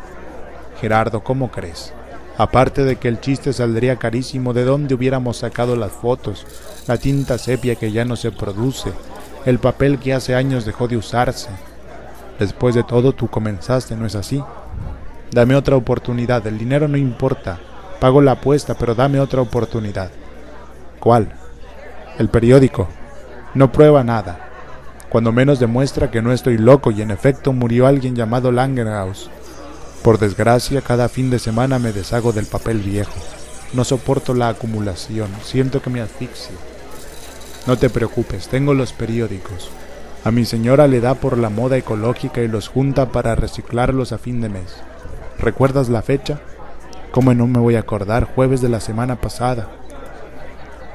Gerardo, 0.80 1.22
¿cómo 1.22 1.52
crees? 1.52 1.94
Aparte 2.38 2.84
de 2.84 2.98
que 2.98 3.08
el 3.08 3.22
chiste 3.22 3.54
saldría 3.54 3.96
carísimo, 3.96 4.54
¿de 4.54 4.65
dónde 4.65 4.94
hubiéramos 4.96 5.38
sacado 5.38 5.75
las 5.75 5.92
fotos? 5.92 6.46
La 6.88 6.98
tinta 6.98 7.38
sepia 7.38 7.75
que 7.75 7.92
ya 7.92 8.06
no 8.06 8.15
se 8.15 8.32
produce, 8.32 8.92
el 9.46 9.60
papel 9.60 10.00
que 10.00 10.13
hace 10.13 10.36
años 10.36 10.65
dejó 10.65 10.88
de 10.88 10.98
usarse. 10.98 11.50
Después 12.39 12.75
de 12.75 12.84
todo, 12.84 13.13
tú 13.13 13.27
comenzaste, 13.30 13.96
¿no 13.96 14.06
es 14.06 14.15
así? 14.15 14.44
Dame 15.32 15.56
otra 15.56 15.75
oportunidad, 15.75 16.46
el 16.48 16.58
dinero 16.58 16.88
no 16.88 16.98
importa. 16.98 17.60
Pago 18.00 18.22
la 18.22 18.34
apuesta, 18.34 18.74
pero 18.74 18.96
dame 18.96 19.20
otra 19.20 19.42
oportunidad. 19.42 20.12
¿Cuál? 21.00 21.32
El 22.18 22.30
periódico. 22.30 22.89
No 23.54 23.72
prueba 23.72 24.04
nada 24.04 24.46
cuando 25.15 25.32
menos 25.32 25.60
demuestra 25.60 26.12
que 26.12 26.22
no 26.22 26.34
estoy 26.34 26.58
loco 26.58 26.92
y 26.92 27.01
en 27.01 27.10
efecto 27.10 27.54
murió 27.54 27.88
alguien 27.88 28.18
llamado 28.18 28.51
Langerhaus. 28.51 29.30
Por 30.05 30.19
desgracia, 30.19 30.83
cada 30.83 31.09
fin 31.09 31.31
de 31.31 31.39
semana 31.39 31.79
me 31.79 31.91
deshago 31.91 32.31
del 32.31 32.45
papel 32.45 32.77
viejo. 32.77 33.15
No 33.74 33.83
soporto 33.83 34.35
la 34.35 34.50
acumulación, 34.50 35.29
siento 35.43 35.81
que 35.81 35.89
me 35.89 36.00
asfixio. 36.00 36.55
No 37.65 37.75
te 37.79 37.89
preocupes, 37.89 38.47
tengo 38.47 38.75
los 38.75 38.93
periódicos. 38.93 39.71
A 40.24 40.29
mi 40.29 40.45
señora 40.45 40.88
le 40.88 41.01
da 41.01 41.15
por 41.15 41.39
la 41.39 41.50
moda 41.50 41.77
ecológica 41.77 42.41
y 42.41 42.47
los 42.47 42.67
junta 42.67 43.12
para 43.12 43.33
reciclarlos 43.33 44.12
a 44.12 44.19
fin 44.19 44.41
de 44.41 44.50
mes. 44.50 44.75
¿Recuerdas 45.39 45.89
la 45.89 46.03
fecha? 46.03 46.39
¿Cómo 47.09 47.33
no 47.33 47.47
me 47.47 47.57
voy 47.57 47.74
a 47.75 47.79
acordar? 47.79 48.25
Jueves 48.25 48.62
de 48.62 48.69
la 48.69 48.81
semana 48.81 49.15
pasada. 49.15 49.69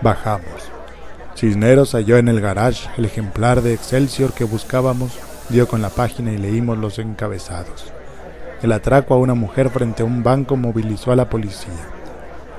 Bajamos. 0.02 0.70
Cisneros 1.34 1.96
halló 1.96 2.16
en 2.16 2.28
el 2.28 2.40
garage 2.40 2.88
el 2.96 3.06
ejemplar 3.06 3.62
de 3.62 3.74
Excelsior 3.74 4.32
que 4.34 4.44
buscábamos, 4.44 5.18
dio 5.48 5.66
con 5.66 5.82
la 5.82 5.90
página 5.90 6.30
y 6.30 6.38
leímos 6.38 6.78
los 6.78 7.00
encabezados. 7.00 7.92
El 8.62 8.72
atraco 8.72 9.14
a 9.14 9.16
una 9.16 9.34
mujer 9.34 9.70
frente 9.70 10.02
a 10.02 10.06
un 10.06 10.22
banco 10.22 10.56
movilizó 10.56 11.12
a 11.12 11.16
la 11.16 11.30
policía. 11.30 11.72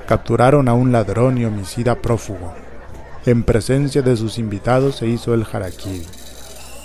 Capturaron 0.06 0.68
a 0.68 0.74
un 0.74 0.90
ladrón 0.90 1.38
y 1.38 1.44
homicida 1.44 1.94
prófugo. 1.94 2.54
En 3.24 3.44
presencia 3.44 4.02
de 4.02 4.16
sus 4.16 4.38
invitados 4.38 4.96
se 4.96 5.06
hizo 5.06 5.32
el 5.32 5.46
harakiri. 5.50 6.04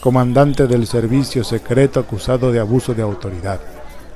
Comandante 0.01 0.67
del 0.67 0.86
servicio 0.86 1.43
secreto 1.43 2.00
acusado 2.00 2.51
de 2.51 2.59
abuso 2.59 2.93
de 2.93 3.01
autoridad, 3.01 3.59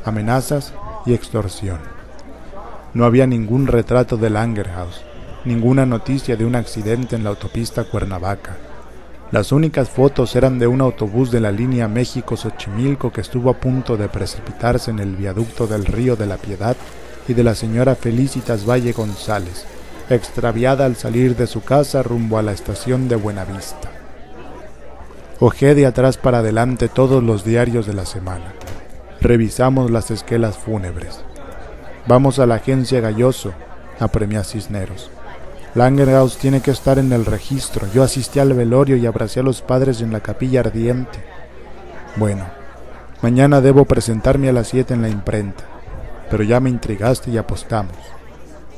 amenazas 0.05 0.73
y 1.07 1.15
extorsión. 1.15 1.79
No 2.93 3.05
había 3.05 3.25
ningún 3.25 3.65
retrato 3.65 4.17
de 4.17 4.29
Langerhaus, 4.29 5.01
ninguna 5.45 5.87
noticia 5.87 6.35
de 6.35 6.45
un 6.45 6.55
accidente 6.55 7.15
en 7.15 7.23
la 7.23 7.31
autopista 7.31 7.85
Cuernavaca. 7.85 8.57
Las 9.31 9.53
únicas 9.53 9.89
fotos 9.89 10.35
eran 10.35 10.59
de 10.59 10.67
un 10.67 10.81
autobús 10.81 11.31
de 11.31 11.39
la 11.39 11.53
línea 11.53 11.87
México-Xochimilco 11.87 13.13
que 13.13 13.21
estuvo 13.21 13.49
a 13.49 13.53
punto 13.53 13.95
de 13.95 14.09
precipitarse 14.09 14.91
en 14.91 14.99
el 14.99 15.15
viaducto 15.15 15.67
del 15.67 15.85
Río 15.85 16.17
de 16.17 16.25
la 16.25 16.35
Piedad 16.35 16.75
y 17.29 17.33
de 17.33 17.43
la 17.45 17.55
señora 17.55 17.95
Felicitas 17.95 18.69
Valle 18.69 18.91
González, 18.91 19.65
extraviada 20.09 20.85
al 20.85 20.97
salir 20.97 21.37
de 21.37 21.47
su 21.47 21.63
casa 21.63 22.03
rumbo 22.03 22.37
a 22.37 22.41
la 22.41 22.51
estación 22.51 23.07
de 23.07 23.15
Buenavista. 23.15 23.89
Ojé 25.39 25.75
de 25.75 25.85
atrás 25.85 26.17
para 26.17 26.39
adelante 26.39 26.89
todos 26.89 27.23
los 27.23 27.45
diarios 27.45 27.87
de 27.87 27.93
la 27.93 28.05
semana. 28.05 28.53
Revisamos 29.21 29.91
las 29.91 30.11
esquelas 30.11 30.57
fúnebres. 30.57 31.23
Vamos 32.05 32.37
a 32.39 32.45
la 32.45 32.55
agencia 32.55 32.99
Galloso, 32.99 33.53
apremia 33.97 34.43
Cisneros. 34.43 35.09
Langerhaus 35.73 36.37
tiene 36.37 36.61
que 36.61 36.71
estar 36.71 36.99
en 36.99 37.13
el 37.13 37.25
registro. 37.25 37.87
Yo 37.93 38.03
asistí 38.03 38.39
al 38.39 38.53
velorio 38.53 38.97
y 38.97 39.05
abracé 39.05 39.39
a 39.39 39.43
los 39.43 39.61
padres 39.61 40.01
en 40.01 40.11
la 40.11 40.19
capilla 40.19 40.59
ardiente. 40.59 41.23
Bueno, 42.17 42.45
mañana 43.21 43.61
debo 43.61 43.85
presentarme 43.85 44.49
a 44.49 44.53
las 44.53 44.67
siete 44.67 44.93
en 44.93 45.01
la 45.01 45.09
imprenta, 45.09 45.63
pero 46.29 46.43
ya 46.43 46.59
me 46.59 46.69
intrigaste 46.69 47.31
y 47.31 47.37
apostamos. 47.37 47.95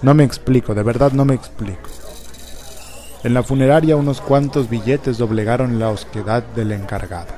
No 0.04 0.14
me 0.14 0.24
explico, 0.24 0.76
de 0.76 0.84
verdad 0.84 1.14
no 1.14 1.26
me 1.26 1.34
explico. 1.34 1.90
En 3.24 3.34
la 3.34 3.42
funeraria 3.42 3.96
unos 3.96 4.22
cuantos 4.22 4.70
billetes 4.70 5.18
doblegaron 5.18 5.80
la 5.80 5.90
osquedad 5.90 6.44
del 6.56 6.74
encargado. 6.74 7.34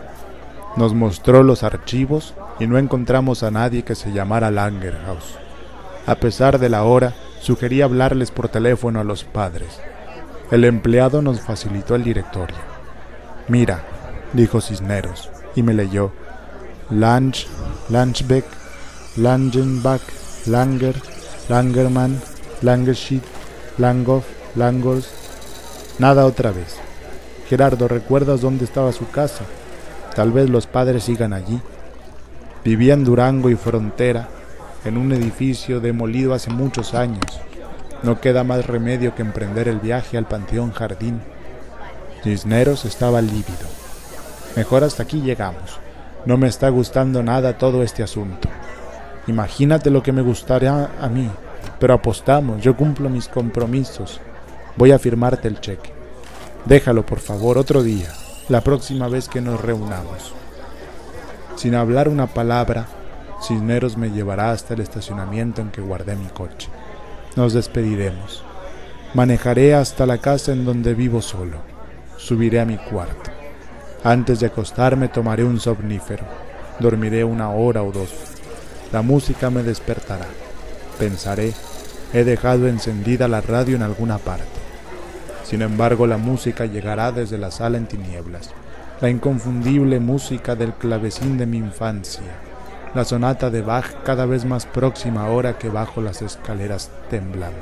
Nos 0.76 0.94
mostró 0.94 1.44
los 1.44 1.64
archivos 1.64 2.34
y 2.60 2.68
no 2.68 2.78
encontramos 2.78 3.44
a 3.44 3.52
nadie 3.52 3.84
que 3.84 3.96
se 3.96 4.12
llamara 4.12 4.52
Langerhaus. 4.52 5.38
A 6.08 6.16
pesar 6.16 6.60
de 6.60 6.70
la 6.70 6.84
hora, 6.84 7.14
sugerí 7.46 7.84
hablarles 7.84 8.32
por 8.32 8.50
teléfono 8.50 9.00
a 9.00 9.04
los 9.04 9.24
padres. 9.24 9.80
El 10.50 10.64
empleado 10.64 11.22
nos 11.22 11.42
facilitó 11.42 11.94
el 11.94 12.04
directorio. 12.04 12.58
Mira, 13.48 13.84
dijo 14.34 14.62
Cisneros, 14.62 15.30
y 15.56 15.62
me 15.62 15.76
leyó. 15.76 16.12
Lange, 16.90 17.46
Langebeck, 17.90 18.46
Langenbach, 19.18 20.02
Langer, 20.48 20.96
Langerman, 21.48 22.20
Langerschied, 22.64 23.22
Langhoff, 23.78 24.26
Langors. 24.56 25.08
Nada 26.00 26.26
otra 26.26 26.50
vez. 26.50 26.78
Gerardo, 27.48 27.88
¿recuerdas 27.88 28.42
dónde 28.42 28.66
estaba 28.66 28.92
su 28.92 29.08
casa? 29.12 29.44
Tal 30.16 30.32
vez 30.32 30.50
los 30.50 30.66
padres 30.66 31.04
sigan 31.04 31.34
allí. 31.34 31.62
Vivía 32.64 32.96
en 32.96 33.04
Durango 33.04 33.52
y 33.52 33.56
Frontera, 33.56 34.30
en 34.86 34.98
un 34.98 35.12
edificio 35.12 35.80
demolido 35.80 36.34
hace 36.34 36.50
muchos 36.52 36.94
años. 36.94 37.26
No 38.04 38.22
queda 38.22 38.44
más 38.44 38.66
remedio 38.68 39.16
que 39.16 39.22
emprender 39.22 39.68
el 39.68 39.80
viaje 39.80 40.18
al 40.18 40.28
Panteón 40.28 40.72
Jardín. 40.72 41.22
Cisneros 42.24 42.86
estaba 42.86 43.22
lívido. 43.22 43.68
Mejor 44.56 44.84
hasta 44.84 45.04
aquí 45.04 45.22
llegamos. 45.22 45.80
No 46.26 46.38
me 46.38 46.48
está 46.48 46.70
gustando 46.70 47.22
nada 47.24 47.58
todo 47.58 47.84
este 47.84 48.04
asunto. 48.04 48.50
Imagínate 49.28 49.90
lo 49.90 50.04
que 50.04 50.12
me 50.12 50.22
gustaría 50.22 50.92
a 51.02 51.10
mí, 51.10 51.30
pero 51.80 51.96
apostamos, 51.96 52.62
yo 52.62 52.76
cumplo 52.76 53.10
mis 53.10 53.28
compromisos. 53.28 54.22
Voy 54.76 54.92
a 54.92 55.00
firmarte 55.00 55.48
el 55.48 55.60
cheque. 55.60 55.92
Déjalo, 56.66 57.06
por 57.06 57.20
favor, 57.20 57.58
otro 57.58 57.84
día, 57.84 58.10
la 58.50 58.62
próxima 58.62 59.08
vez 59.08 59.28
que 59.30 59.42
nos 59.42 59.62
reunamos. 59.62 60.34
Sin 61.56 61.76
hablar 61.76 62.10
una 62.10 62.28
palabra, 62.28 62.88
Cisneros 63.46 63.96
me 63.96 64.10
llevará 64.10 64.50
hasta 64.50 64.74
el 64.74 64.80
estacionamiento 64.80 65.62
en 65.62 65.70
que 65.70 65.80
guardé 65.80 66.16
mi 66.16 66.26
coche. 66.26 66.68
Nos 67.36 67.54
despediremos. 67.54 68.44
Manejaré 69.14 69.76
hasta 69.76 70.08
la 70.08 70.18
casa 70.18 70.52
en 70.52 70.66
donde 70.66 70.96
vivo 70.96 71.22
solo. 71.22 71.58
Subiré 72.18 72.60
a 72.60 72.66
mi 72.66 72.78
cuarto. 72.78 73.30
Antes 74.04 74.40
de 74.40 74.48
acostarme 74.48 75.10
tomaré 75.10 75.44
un 75.44 75.60
somnífero. 75.60 76.24
Dormiré 76.80 77.24
una 77.24 77.52
hora 77.52 77.84
o 77.84 77.92
dos. 77.92 78.10
La 78.92 79.04
música 79.04 79.52
me 79.52 79.62
despertará. 79.62 80.26
Pensaré, 80.98 81.54
he 82.14 82.24
dejado 82.24 82.68
encendida 82.68 83.28
la 83.28 83.42
radio 83.42 83.76
en 83.76 83.84
alguna 83.84 84.18
parte. 84.18 84.46
Sin 85.44 85.62
embargo, 85.62 86.08
la 86.08 86.18
música 86.18 86.66
llegará 86.66 87.12
desde 87.12 87.38
la 87.38 87.52
sala 87.52 87.78
en 87.78 87.86
tinieblas. 87.86 88.50
La 89.02 89.10
inconfundible 89.12 90.00
música 90.00 90.56
del 90.56 90.74
clavecín 90.74 91.38
de 91.38 91.46
mi 91.46 91.58
infancia. 91.58 92.55
La 92.96 93.04
sonata 93.04 93.50
de 93.50 93.62
Bach 93.62 94.04
cada 94.06 94.26
vez 94.26 94.46
más 94.46 94.66
próxima 94.66 95.26
ahora 95.26 95.58
que 95.58 95.68
bajo 95.68 96.00
las 96.00 96.22
escaleras 96.22 96.90
temblando. 97.10 97.60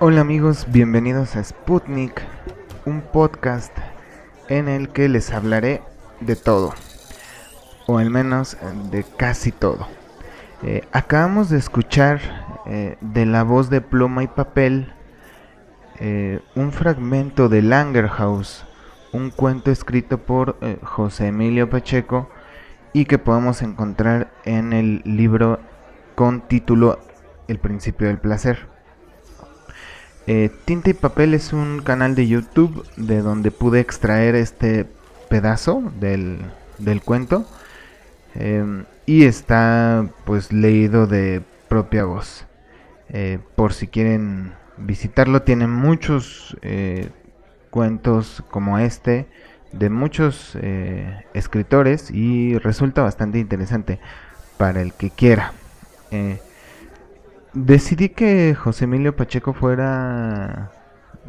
Hola 0.00 0.22
amigos, 0.22 0.64
bienvenidos 0.70 1.36
a 1.36 1.44
Sputnik, 1.44 2.22
un 2.86 3.02
podcast 3.02 3.76
en 4.48 4.68
el 4.68 4.88
que 4.88 5.10
les 5.10 5.30
hablaré 5.30 5.82
de 6.20 6.36
todo, 6.36 6.72
o 7.86 7.98
al 7.98 8.08
menos 8.08 8.56
de 8.90 9.04
casi 9.04 9.52
todo. 9.52 9.86
Eh, 10.62 10.88
acabamos 10.92 11.50
de 11.50 11.58
escuchar 11.58 12.18
eh, 12.64 12.96
de 13.02 13.26
la 13.26 13.42
voz 13.42 13.68
de 13.68 13.82
pluma 13.82 14.22
y 14.22 14.26
papel 14.26 14.94
eh, 16.00 16.40
un 16.54 16.72
fragmento 16.72 17.48
de 17.48 17.62
Langerhaus, 17.62 18.66
un 19.12 19.30
cuento 19.30 19.70
escrito 19.70 20.18
por 20.18 20.58
José 20.82 21.28
Emilio 21.28 21.70
Pacheco 21.70 22.28
y 22.92 23.04
que 23.04 23.18
podemos 23.18 23.62
encontrar 23.62 24.30
en 24.44 24.72
el 24.72 25.02
libro 25.04 25.60
con 26.14 26.40
título 26.48 26.98
El 27.46 27.58
principio 27.58 28.08
del 28.08 28.18
placer. 28.18 28.66
Eh, 30.26 30.50
Tinta 30.66 30.90
y 30.90 30.94
Papel 30.94 31.32
es 31.32 31.54
un 31.54 31.80
canal 31.80 32.14
de 32.14 32.28
YouTube 32.28 32.84
de 32.96 33.22
donde 33.22 33.50
pude 33.50 33.80
extraer 33.80 34.34
este 34.34 34.84
pedazo 35.30 35.82
del, 35.98 36.42
cuento 37.02 37.46
em, 38.34 38.84
y 39.06 39.24
está 39.24 40.06
pues 40.26 40.52
leído 40.52 41.06
de 41.06 41.42
propia 41.68 42.04
voz. 42.04 42.44
Eh, 43.08 43.38
por 43.56 43.72
si 43.72 43.86
quieren 43.86 44.52
visitarlo, 44.80 45.42
tiene 45.42 45.66
muchos 45.66 46.56
eh, 46.62 47.10
cuentos 47.70 48.42
como 48.50 48.78
este 48.78 49.28
de 49.72 49.90
muchos 49.90 50.56
escritores 51.34 52.10
y 52.10 52.56
resulta 52.56 53.02
bastante 53.02 53.38
interesante 53.38 54.00
para 54.56 54.80
el 54.80 54.94
que 54.94 55.10
quiera. 55.10 55.52
Decidí 57.52 58.10
que 58.10 58.54
José 58.54 58.84
Emilio 58.84 59.16
Pacheco 59.16 59.52
fuera 59.52 60.70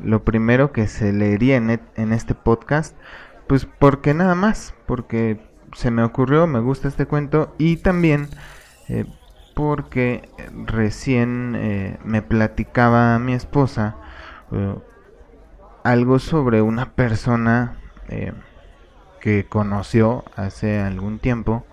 lo 0.03 0.23
primero 0.23 0.71
que 0.71 0.88
se 0.88 1.13
leería 1.13 1.55
en, 1.57 2.13
este 2.13 2.35
podcast, 2.35 2.95
pues 3.47 3.65
porque 3.65 4.13
nada 4.13 4.35
más, 4.35 4.73
porque 4.85 5.39
se 5.73 5.91
me 5.91 6.03
ocurrió, 6.03 6.45
me 6.45 6.59
gusta 6.59 6.88
este 6.88 7.05
cuento 7.05 7.55
y 7.57 7.77
también 7.77 8.27
eh, 8.89 9.05
porque 9.59 10.29
recién 10.67 11.53
eh, 11.57 11.97
me 12.05 12.21
platicaba 12.21 13.19
mi 13.19 13.33
esposa 13.33 13.97
eh, 14.53 14.73
algo 15.83 16.19
sobre 16.19 16.61
una 16.61 16.93
persona 16.93 17.75
que 19.19 19.45
conoció 19.47 20.23
hace 20.37 20.79
algún 20.79 21.19
tiempo 21.19 21.65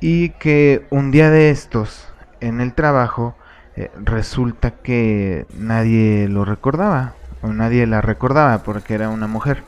y 0.00 0.30
que 0.30 0.86
un 0.88 1.10
día 1.10 1.28
de 1.28 1.50
estos 1.50 2.08
en 2.40 2.62
el 2.62 2.72
trabajo 2.72 3.34
eh, 3.76 3.90
resulta 4.02 4.70
que 4.70 5.46
nadie 5.54 6.28
lo 6.28 6.46
recordaba 6.46 7.12
o 7.42 7.48
nadie 7.48 7.86
la 7.86 8.00
recordaba 8.00 8.62
porque 8.62 8.94
era 8.94 9.10
una 9.10 9.26
mujer. 9.26 9.62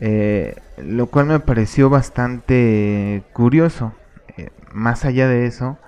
Eh, 0.00 0.54
lo 0.78 1.08
cual 1.08 1.26
me 1.26 1.40
pareció 1.40 1.90
bastante 1.90 3.24
curioso. 3.32 3.92
Eh, 4.36 4.50
más 4.72 5.04
allá 5.04 5.28
de 5.28 5.46
eso, 5.46 5.78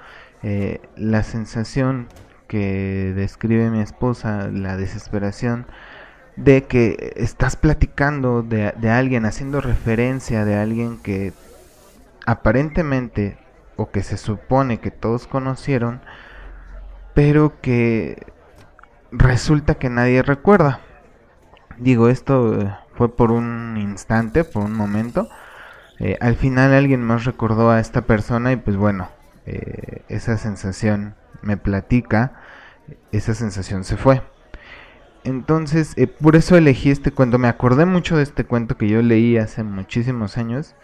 la 0.97 1.23
sensación 1.23 2.09
que 2.49 3.13
describe 3.15 3.71
mi 3.71 3.81
esposa, 3.81 4.49
la 4.49 4.77
desesperación 4.77 5.67
de 6.37 6.65
que 6.65 7.13
estás 7.17 7.55
platicando 7.55 8.43
de, 8.43 8.73
de 8.77 8.91
alguien, 8.91 9.25
haciendo 9.25 9.61
referencia 9.61 10.45
de 10.45 10.57
alguien 10.57 10.99
que 10.99 11.33
aparentemente 12.27 13.39
o 13.77 13.91
que 13.91 14.03
se 14.03 14.17
supone 14.17 14.79
que 14.79 14.91
todos 14.91 15.27
conocieron, 15.27 16.01
pero 17.15 17.61
que 17.61 18.27
resulta 19.11 19.75
que 19.75 19.91
nadie 19.91 20.23
recuerda. 20.23 20.81
Digo, 21.79 22.09
esto 22.09 22.61
eh, 22.61 22.77
fue 22.95 23.15
por 23.15 23.33
un 23.33 23.77
instante, 23.79 24.45
por 24.45 24.65
un 24.65 24.75
momento. 24.75 25.29
Eh, 26.03 26.19
al 26.21 26.37
final 26.37 26.75
alguien 26.75 27.03
más 27.03 27.25
recordó 27.25 27.71
a 27.71 27.81
esta 27.81 28.03
persona 28.03 28.53
y 28.53 28.57
pues 28.57 28.77
bueno, 28.77 29.09
eh, 29.47 30.03
esa 30.09 30.37
sensación 30.37 31.15
me 31.43 31.57
platica, 31.57 32.35
esa 33.13 33.35
sensación 33.35 33.85
se 33.85 33.97
fue. 33.97 34.21
Entonces, 35.25 35.95
por 36.21 36.35
eso 36.35 36.57
elegí 36.57 36.91
este 36.91 37.13
cuento. 37.13 37.39
Me 37.39 37.49
acordé 37.49 37.87
mucho 37.87 38.17
de 38.17 38.25
este 38.25 38.45
cuento 38.45 38.77
que 38.77 38.89
yo 38.89 39.01
leí 39.01 39.39
hace 39.39 39.63
muchísimos 39.63 40.37
años 40.37 40.75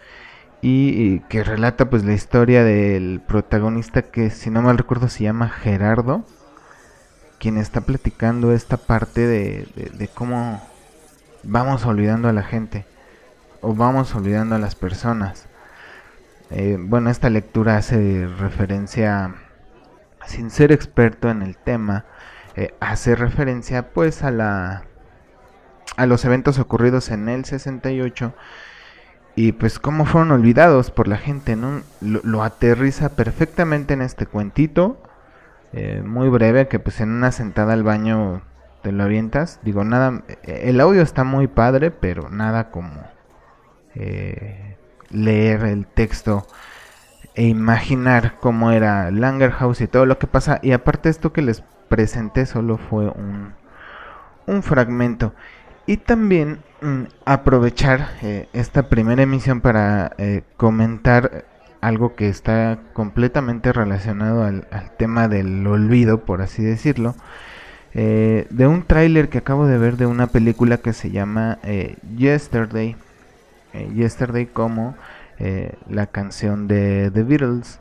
y, 0.61 1.19
que 1.21 1.43
relata 1.43 1.89
pues 1.89 2.03
la 2.03 2.13
historia 2.13 2.63
del 2.63 3.21
protagonista 3.25 4.01
que 4.03 4.29
si 4.29 4.49
no 4.49 4.61
mal 4.61 4.77
recuerdo 4.77 5.09
se 5.09 5.23
llama 5.23 5.49
Gerardo, 5.49 6.25
quien 7.39 7.57
está 7.57 7.81
platicando 7.81 8.53
esta 8.53 8.77
parte 8.77 9.27
de, 9.27 10.09
cómo 10.13 10.61
vamos 11.43 11.85
olvidando 11.85 12.27
a 12.29 12.33
la 12.33 12.43
gente 12.43 12.85
o 13.61 13.73
vamos 13.73 14.13
olvidando 14.15 14.55
a 14.55 14.59
las 14.59 14.75
personas. 14.75 15.47
Eh, 16.51 16.77
bueno, 16.79 17.09
esta 17.09 17.29
lectura 17.29 17.77
hace 17.77 18.27
referencia, 18.39 19.35
sin 20.25 20.49
ser 20.49 20.71
experto 20.71 21.29
en 21.29 21.41
el 21.41 21.57
tema, 21.57 22.05
eh, 22.55 22.73
hace 22.79 23.15
referencia 23.15 23.91
pues 23.91 24.23
a 24.23 24.31
la 24.31 24.83
a 25.97 26.05
los 26.05 26.23
eventos 26.23 26.59
ocurridos 26.59 27.09
en 27.09 27.27
el 27.27 27.45
68 27.45 28.33
y 29.35 29.51
pues 29.53 29.79
cómo 29.79 30.05
fueron 30.05 30.31
olvidados 30.31 30.91
por 30.91 31.07
la 31.07 31.17
gente, 31.17 31.55
¿no? 31.55 31.81
Lo, 32.01 32.43
aterriza 32.43 33.15
perfectamente 33.15 33.93
en 33.93 34.01
este 34.01 34.25
cuentito, 34.25 35.01
eh, 35.73 36.01
muy 36.05 36.29
breve, 36.29 36.67
que 36.67 36.79
pues 36.79 36.99
en 36.99 37.11
una 37.11 37.31
sentada 37.31 37.73
al 37.73 37.83
baño 37.83 38.41
te 38.81 38.91
lo 38.91 39.03
avientas. 39.03 39.59
Digo, 39.61 39.83
nada, 39.83 40.23
el 40.43 40.79
audio 40.81 41.01
está 41.01 41.23
muy 41.23 41.47
padre, 41.47 41.91
pero 41.91 42.29
nada 42.29 42.71
como, 42.71 43.01
eh, 43.99 44.77
leer 45.09 45.65
el 45.65 45.85
texto 45.85 46.47
e 47.35 47.43
imaginar 47.43 48.37
cómo 48.39 48.71
era 48.71 49.11
Langer 49.11 49.51
House 49.51 49.81
y 49.81 49.87
todo 49.87 50.05
lo 50.05 50.17
que 50.17 50.27
pasa. 50.27 50.59
Y 50.61 50.71
aparte 50.71 51.09
esto 51.09 51.33
que 51.33 51.41
les 51.41 51.63
presenté 51.89 52.45
solo 52.45 52.77
fue 52.77 53.09
un, 53.09 53.53
un 54.47 54.63
fragmento. 54.63 55.33
Y 55.85 55.97
también 55.97 56.59
mm, 56.81 57.03
aprovechar 57.25 58.09
eh, 58.21 58.47
esta 58.53 58.89
primera 58.89 59.23
emisión 59.23 59.59
para 59.59 60.13
eh, 60.17 60.43
comentar 60.55 61.45
algo 61.81 62.15
que 62.15 62.29
está 62.29 62.79
completamente 62.93 63.73
relacionado 63.73 64.43
al, 64.43 64.65
tema 64.97 65.27
del 65.27 65.65
olvido, 65.67 66.25
por 66.25 66.41
así 66.41 66.63
decirlo. 66.63 67.15
De 67.93 68.67
un 68.67 68.83
tráiler 68.83 69.29
que 69.29 69.39
acabo 69.39 69.65
de 69.65 69.77
ver 69.77 69.97
de 69.97 70.05
una 70.05 70.27
película 70.27 70.77
que 70.77 70.93
se 70.93 71.09
llama 71.09 71.57
Yesterday. 72.15 72.95
Yesterday 73.73 74.47
como 74.47 74.95
la 75.87 76.07
canción 76.07 76.67
de 76.67 77.11
The 77.13 77.23
Beatles. 77.23 77.79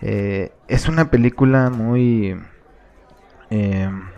es 0.00 0.88
una 0.88 1.10
película 1.10 1.70
muy 1.70 2.38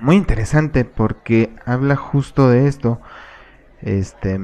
muy 0.00 0.16
interesante 0.16 0.84
porque 0.84 1.50
habla 1.64 1.96
justo 1.96 2.48
de 2.48 2.66
esto 2.66 3.00
este, 3.82 4.38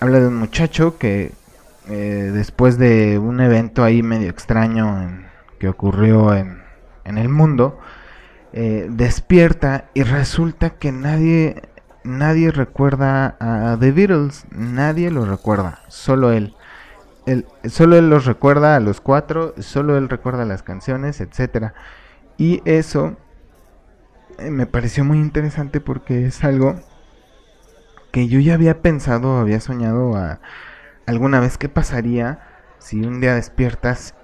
habla 0.00 0.20
de 0.20 0.28
un 0.28 0.36
muchacho 0.36 0.96
que 0.98 1.32
eh, 1.88 2.30
después 2.32 2.78
de 2.78 3.18
un 3.18 3.40
evento 3.40 3.84
ahí 3.84 4.02
medio 4.02 4.30
extraño 4.30 5.26
que 5.58 5.68
ocurrió 5.68 6.34
en, 6.34 6.58
el 7.04 7.28
mundo, 7.30 7.80
eh, 8.52 8.86
despierta 8.90 9.86
y 9.94 10.02
resulta 10.02 10.70
que 10.70 10.92
nadie, 10.92 11.62
nadie 12.04 12.50
recuerda 12.50 13.36
a 13.40 13.76
The 13.78 13.92
Beatles, 13.92 14.46
nadie 14.50 15.10
lo 15.10 15.24
recuerda, 15.24 15.80
solo 15.88 16.32
él. 16.32 16.54
Solo 17.68 17.96
él 17.96 18.08
los 18.08 18.24
recuerda 18.24 18.76
a 18.76 18.80
los 18.80 19.02
cuatro, 19.02 19.54
solo 19.58 19.98
él 19.98 20.08
recuerda 20.08 20.46
las 20.46 20.62
canciones, 20.62 21.20
etc. 21.20 21.72
Y 22.38 22.62
eso 22.64 23.16
eh, 24.38 24.50
me 24.50 24.66
pareció 24.66 25.04
muy 25.04 25.18
interesante 25.18 25.80
porque 25.80 26.26
es 26.26 26.42
algo 26.42 26.80
que 28.12 28.28
yo 28.28 28.40
ya 28.40 28.54
había 28.54 28.80
pensado, 28.80 29.38
había 29.38 29.60
soñado 29.60 30.16
a, 30.16 30.40
alguna 31.06 31.40
vez 31.40 31.58
qué 31.58 31.68
pasaría 31.68 32.38
si 32.78 33.02
un 33.02 33.20
día 33.20 33.34
despiertas 33.34 34.14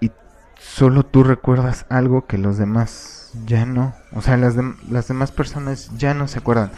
y 0.00 0.10
solo 0.58 1.04
tú 1.04 1.22
recuerdas 1.22 1.86
algo 1.88 2.26
que 2.26 2.38
los 2.38 2.58
demás 2.58 3.32
ya 3.46 3.66
no. 3.66 3.94
O 4.12 4.22
sea, 4.22 4.36
las, 4.36 4.56
las 4.88 5.08
demás 5.08 5.30
personas 5.30 5.90
ya 5.96 6.14
no 6.14 6.26
se 6.26 6.38
acuerdan. 6.38 6.72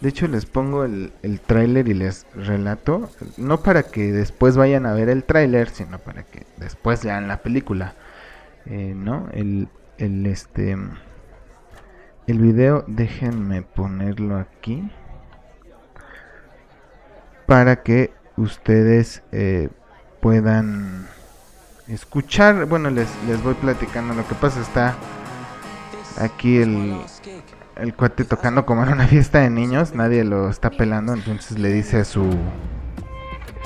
De 0.00 0.10
hecho, 0.10 0.28
les 0.28 0.44
pongo 0.44 0.84
el, 0.84 1.12
el 1.22 1.40
tráiler 1.40 1.88
y 1.88 1.94
les 1.94 2.26
relato, 2.34 3.10
no 3.38 3.62
para 3.62 3.82
que 3.82 4.12
después 4.12 4.56
vayan 4.56 4.84
a 4.84 4.92
ver 4.92 5.08
el 5.08 5.24
tráiler, 5.24 5.70
sino 5.70 5.98
para 5.98 6.22
que 6.22 6.46
después 6.58 7.02
vean 7.04 7.28
la 7.28 7.38
película. 7.38 7.94
Eh, 8.66 8.94
¿No? 8.94 9.28
El, 9.32 9.68
el, 9.96 10.26
este, 10.26 10.76
el 12.26 12.38
video, 12.38 12.84
déjenme 12.88 13.62
ponerlo 13.62 14.36
aquí 14.36 14.90
para 17.46 17.82
que 17.82 18.12
ustedes 18.36 19.22
eh, 19.32 19.68
puedan 20.20 21.06
escuchar. 21.88 22.66
Bueno, 22.66 22.90
les, 22.90 23.08
les 23.28 23.42
voy 23.42 23.54
platicando. 23.54 24.14
Lo 24.14 24.26
que 24.26 24.34
pasa 24.34 24.60
está 24.60 24.96
aquí 26.18 26.58
el, 26.58 27.00
el 27.76 27.94
cuate 27.94 28.24
tocando 28.24 28.64
como 28.66 28.82
en 28.84 28.92
una 28.92 29.06
fiesta 29.06 29.40
de 29.40 29.50
niños. 29.50 29.94
Nadie 29.94 30.24
lo 30.24 30.48
está 30.48 30.70
pelando. 30.70 31.12
Entonces 31.12 31.58
le 31.58 31.72
dice 31.72 31.98
a 31.98 32.04
su, 32.04 32.28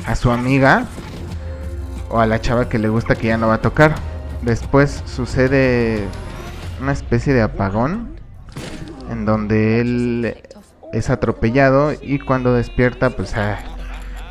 a 0.06 0.14
su 0.14 0.30
amiga 0.30 0.86
o 2.08 2.20
a 2.20 2.26
la 2.26 2.40
chava 2.40 2.68
que 2.68 2.78
le 2.78 2.88
gusta 2.88 3.14
que 3.14 3.28
ya 3.28 3.38
no 3.38 3.48
va 3.48 3.54
a 3.54 3.60
tocar. 3.60 3.94
Después 4.42 5.02
sucede 5.06 6.04
una 6.80 6.92
especie 6.92 7.32
de 7.34 7.42
apagón 7.42 8.16
en 9.10 9.24
donde 9.24 9.80
él 9.80 10.36
es 10.92 11.10
atropellado 11.10 11.92
y 12.00 12.18
cuando 12.18 12.54
despierta 12.54 13.10
pues 13.10 13.36
ah, 13.36 13.58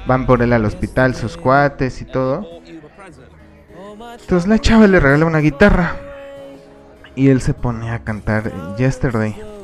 van 0.08 0.26
por 0.26 0.42
él 0.42 0.52
al 0.52 0.66
hospital 0.66 1.16
sus 1.16 1.38
cuates 1.38 2.02
y 2.02 2.06
todo. 2.06 2.46
Entonces 4.22 4.50
la 4.50 4.60
chava 4.60 4.88
le 4.88 5.00
regala 5.00 5.26
una 5.26 5.40
guitarra 5.40 5.96
y 7.16 7.30
él 7.30 7.42
se 7.42 7.54
pone 7.54 7.92
a 7.92 8.00
cantar 8.00 8.76
Yesterday. 8.78 9.59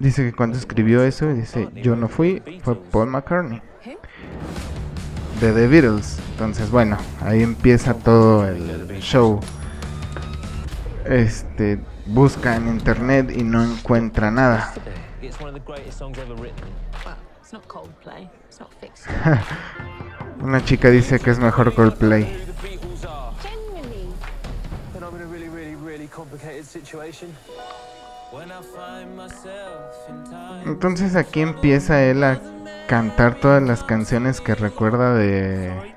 Dice 0.00 0.24
que 0.24 0.32
cuando 0.32 0.56
escribió 0.56 1.04
eso, 1.04 1.32
dice, 1.32 1.68
yo 1.74 1.94
no 1.94 2.08
fui, 2.08 2.42
fue 2.64 2.74
Paul 2.74 3.08
McCartney 3.08 3.62
de 5.40 5.52
The 5.52 5.68
Beatles. 5.68 6.18
Entonces, 6.32 6.70
bueno, 6.70 6.96
ahí 7.20 7.42
empieza 7.42 7.94
todo 7.94 8.48
el, 8.48 8.98
show. 9.00 9.40
Este 11.04 11.78
busca 12.06 12.56
en 12.56 12.68
internet 12.68 13.30
y 13.34 13.42
no 13.42 13.62
encuentra 13.62 14.30
nada. 14.30 14.72
Una 20.40 20.64
chica 20.64 20.88
dice 20.88 21.18
que 21.18 21.30
es 21.30 21.38
mejor 21.38 21.74
Coldplay. 21.74 22.46
Entonces 30.66 31.16
aquí 31.16 31.40
empieza 31.40 32.02
él 32.02 32.22
a 32.24 32.40
cantar 32.88 33.40
todas 33.40 33.62
las 33.62 33.82
canciones 33.82 34.40
que 34.40 34.54
recuerda 34.54 35.14
de 35.14 35.94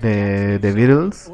de 0.00 0.58
The 0.60 0.72
Beatles. 0.72 1.30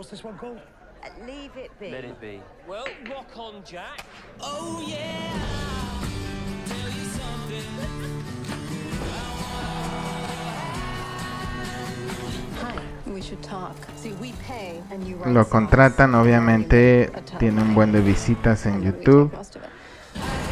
Lo 15.26 15.48
contratan, 15.48 16.14
obviamente 16.14 17.10
tiene 17.38 17.62
un 17.62 17.74
buen 17.74 17.92
de 17.92 18.00
visitas 18.00 18.66
en 18.66 18.82
YouTube. 18.82 19.32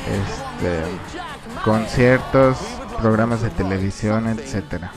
Este, 0.06 0.82
conciertos, 1.64 2.58
programas 3.00 3.42
de 3.42 3.50
televisión, 3.50 4.28
etcétera. 4.28 4.92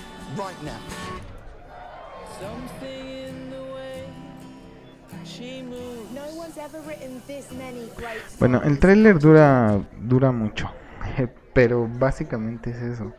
Bueno, 8.40 8.62
el 8.64 8.80
tráiler 8.80 9.20
dura 9.20 9.80
dura 10.00 10.32
mucho, 10.32 10.70
pero 11.54 11.88
básicamente 11.88 12.72
es 12.72 12.78
eso. 12.78 13.14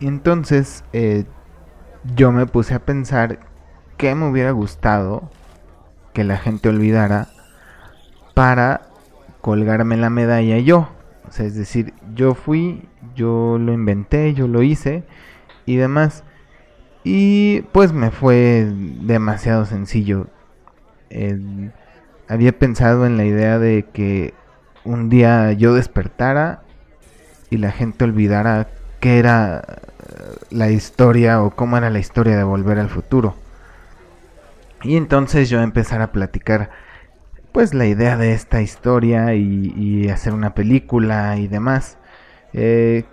Y 0.00 0.06
entonces 0.06 0.84
eh, 0.92 1.24
yo 2.14 2.32
me 2.32 2.46
puse 2.46 2.74
a 2.74 2.78
pensar 2.80 3.38
que 3.96 4.14
me 4.14 4.28
hubiera 4.28 4.50
gustado 4.50 5.30
que 6.12 6.24
la 6.24 6.36
gente 6.36 6.68
olvidara 6.68 7.28
para 8.34 8.93
colgarme 9.44 9.98
la 9.98 10.08
medalla 10.08 10.56
yo. 10.56 10.88
O 11.28 11.30
sea, 11.30 11.44
es 11.44 11.54
decir, 11.54 11.92
yo 12.14 12.34
fui, 12.34 12.88
yo 13.14 13.58
lo 13.60 13.74
inventé, 13.74 14.32
yo 14.32 14.48
lo 14.48 14.62
hice 14.62 15.04
y 15.66 15.76
demás. 15.76 16.24
Y 17.04 17.60
pues 17.72 17.92
me 17.92 18.10
fue 18.10 18.66
demasiado 19.02 19.66
sencillo. 19.66 20.28
había 22.26 22.58
pensado 22.58 23.04
en 23.04 23.18
la 23.18 23.26
idea 23.26 23.58
de 23.58 23.84
que 23.92 24.32
un 24.82 25.10
día 25.10 25.52
yo 25.52 25.74
despertara 25.74 26.62
y 27.50 27.58
la 27.58 27.70
gente 27.70 28.04
olvidara 28.04 28.68
qué 29.00 29.18
era 29.18 29.58
eh, 29.58 30.36
la 30.48 30.70
historia 30.70 31.42
o 31.42 31.50
cómo 31.50 31.76
era 31.76 31.90
la 31.90 31.98
historia 31.98 32.38
de 32.38 32.44
volver 32.44 32.78
al 32.78 32.88
futuro. 32.88 33.34
Y 34.82 34.96
entonces 34.96 35.50
yo 35.50 35.60
empezar 35.60 36.00
a 36.00 36.12
platicar 36.12 36.70
pues 37.54 37.72
la 37.72 37.86
idea 37.86 38.16
de 38.16 38.32
esta 38.32 38.60
historia 38.62 39.32
y, 39.34 40.08
hacer 40.08 40.34
una 40.34 40.54
película 40.54 41.36
y 41.36 41.46
demás. 41.46 41.98
Eh, 42.52 43.04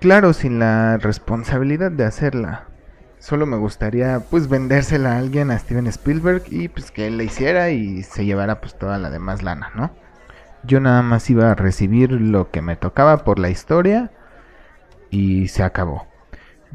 claro, 0.00 0.32
sin 0.32 0.60
la 0.60 0.98
responsabilidad 0.98 1.90
de 1.90 2.04
hacerla. 2.04 2.68
Solo 3.18 3.44
me 3.44 3.56
gustaría 3.56 4.20
pues 4.30 4.48
vendérsela 4.48 5.14
a 5.14 5.18
alguien, 5.18 5.50
a 5.50 5.58
Steven 5.58 5.88
Spielberg, 5.88 6.44
y 6.48 6.68
pues 6.68 6.92
que 6.92 7.08
él 7.08 7.16
la 7.16 7.24
hiciera 7.24 7.70
y 7.70 8.04
se 8.04 8.24
llevara 8.24 8.60
pues 8.60 8.78
toda 8.78 8.98
la 8.98 9.10
demás 9.10 9.42
lana, 9.42 9.72
¿no? 9.74 9.90
Yo 10.62 10.78
nada 10.78 11.02
más 11.02 11.28
iba 11.28 11.50
a 11.50 11.56
recibir 11.56 12.12
lo 12.12 12.52
que 12.52 12.62
me 12.62 12.76
tocaba 12.76 13.24
por 13.24 13.40
la 13.40 13.50
historia 13.50 14.12
y 15.10 15.48
se 15.48 15.64
acabó. 15.64 16.07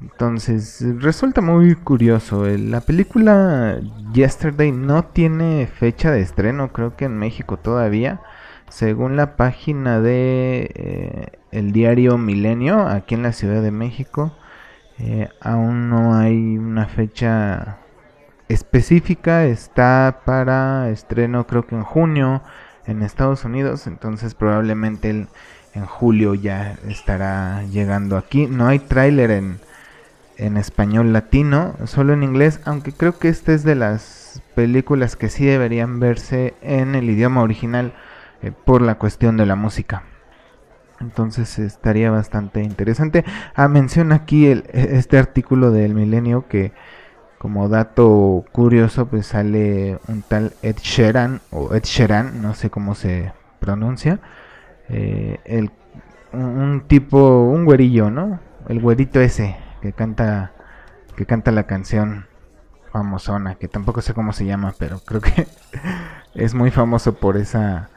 Entonces, 0.01 0.83
resulta 0.99 1.41
muy 1.41 1.75
curioso. 1.75 2.45
La 2.45 2.81
película 2.81 3.79
Yesterday 4.13 4.71
no 4.71 5.05
tiene 5.05 5.67
fecha 5.67 6.11
de 6.11 6.21
estreno, 6.21 6.71
creo 6.73 6.95
que 6.95 7.05
en 7.05 7.17
México 7.17 7.57
todavía. 7.57 8.21
Según 8.69 9.15
la 9.15 9.35
página 9.35 10.01
de 10.01 10.71
eh, 10.73 11.27
el 11.51 11.71
diario 11.71 12.17
Milenio, 12.17 12.87
aquí 12.87 13.13
en 13.15 13.23
la 13.23 13.33
Ciudad 13.33 13.61
de 13.61 13.71
México, 13.71 14.35
eh, 14.99 15.29
aún 15.41 15.89
no 15.89 16.15
hay 16.15 16.57
una 16.57 16.87
fecha 16.87 17.77
específica. 18.49 19.45
Está 19.45 20.21
para 20.25 20.89
estreno 20.89 21.45
creo 21.45 21.67
que 21.67 21.75
en 21.75 21.83
junio 21.83 22.41
en 22.85 23.03
Estados 23.03 23.45
Unidos. 23.45 23.87
Entonces 23.87 24.33
probablemente 24.33 25.27
en 25.73 25.85
julio 25.85 26.33
ya 26.33 26.77
estará 26.87 27.63
llegando 27.63 28.17
aquí. 28.17 28.47
No 28.47 28.67
hay 28.67 28.79
tráiler 28.79 29.31
en 29.31 29.59
en 30.37 30.57
español 30.57 31.13
latino, 31.13 31.75
solo 31.85 32.13
en 32.13 32.23
inglés, 32.23 32.59
aunque 32.65 32.91
creo 32.91 33.17
que 33.19 33.29
esta 33.29 33.53
es 33.53 33.63
de 33.63 33.75
las 33.75 34.41
películas 34.55 35.15
que 35.15 35.29
sí 35.29 35.45
deberían 35.45 35.99
verse 35.99 36.53
en 36.61 36.95
el 36.95 37.09
idioma 37.09 37.41
original 37.41 37.93
eh, 38.41 38.51
por 38.51 38.81
la 38.81 38.95
cuestión 38.95 39.37
de 39.37 39.45
la 39.45 39.55
música. 39.55 40.03
Entonces 40.99 41.59
estaría 41.59 42.11
bastante 42.11 42.61
interesante. 42.61 43.25
Ah, 43.55 43.67
menciona 43.67 44.15
aquí 44.15 44.47
e, 44.47 44.63
este 44.73 45.17
artículo 45.17 45.71
del 45.71 45.93
milenio 45.93 46.47
que 46.47 46.71
como 47.37 47.67
dato 47.67 48.45
curioso 48.53 49.07
pues 49.07 49.27
sale 49.27 49.99
un 50.07 50.21
tal 50.21 50.53
Ed 50.61 50.77
Sheeran 50.81 51.41
o 51.51 51.73
Ed 51.75 51.83
Sheeran, 51.83 52.41
no 52.41 52.53
sé 52.53 52.69
cómo 52.69 52.95
se 52.95 53.33
pronuncia, 53.59 54.19
eh, 54.87 55.39
el, 55.43 55.71
un 56.31 56.83
tipo, 56.87 57.43
un 57.43 57.65
güerillo, 57.65 58.09
¿no? 58.09 58.39
El 58.69 58.79
güerito 58.79 59.19
ese, 59.19 59.57
que 59.83 59.91
canta 59.91 60.53
que 61.17 61.25
canta 61.25 61.51
la 61.51 61.67
canción 61.67 62.25
famosona, 62.93 63.55
que 63.55 63.67
tampoco 63.67 64.01
sé 64.01 64.13
cómo 64.13 64.31
se 64.31 64.45
llama, 64.45 64.73
pero 64.79 64.99
creo 64.99 65.19
que 65.19 65.45
es 66.35 66.53
muy 66.53 66.71
famoso 66.71 67.15
por 67.15 67.35
esa 67.35 67.89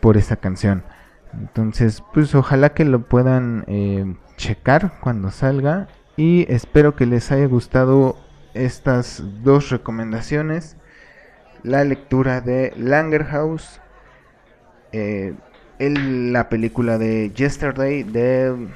por 0.00 0.16
esa 0.16 0.36
canción. 0.36 0.84
Entonces, 1.32 2.04
pues 2.14 2.34
ojalá 2.36 2.72
que 2.72 2.84
lo 2.84 3.02
puedan 3.08 3.64
eh, 3.66 4.14
checar 4.36 5.00
cuando 5.00 5.30
salga 5.32 5.88
y 6.16 6.46
espero 6.52 6.94
que 6.94 7.06
les 7.06 7.32
haya 7.32 7.46
gustado 7.46 8.16
estas 8.54 9.24
dos 9.42 9.70
recomendaciones. 9.70 10.76
La 11.64 11.82
lectura 11.82 12.40
de 12.40 12.72
Langerhaus, 12.76 13.80
eh, 14.92 15.34
la 15.78 16.48
película 16.48 16.98
de 16.98 17.32
Yesterday 17.34 18.04
de 18.04 18.68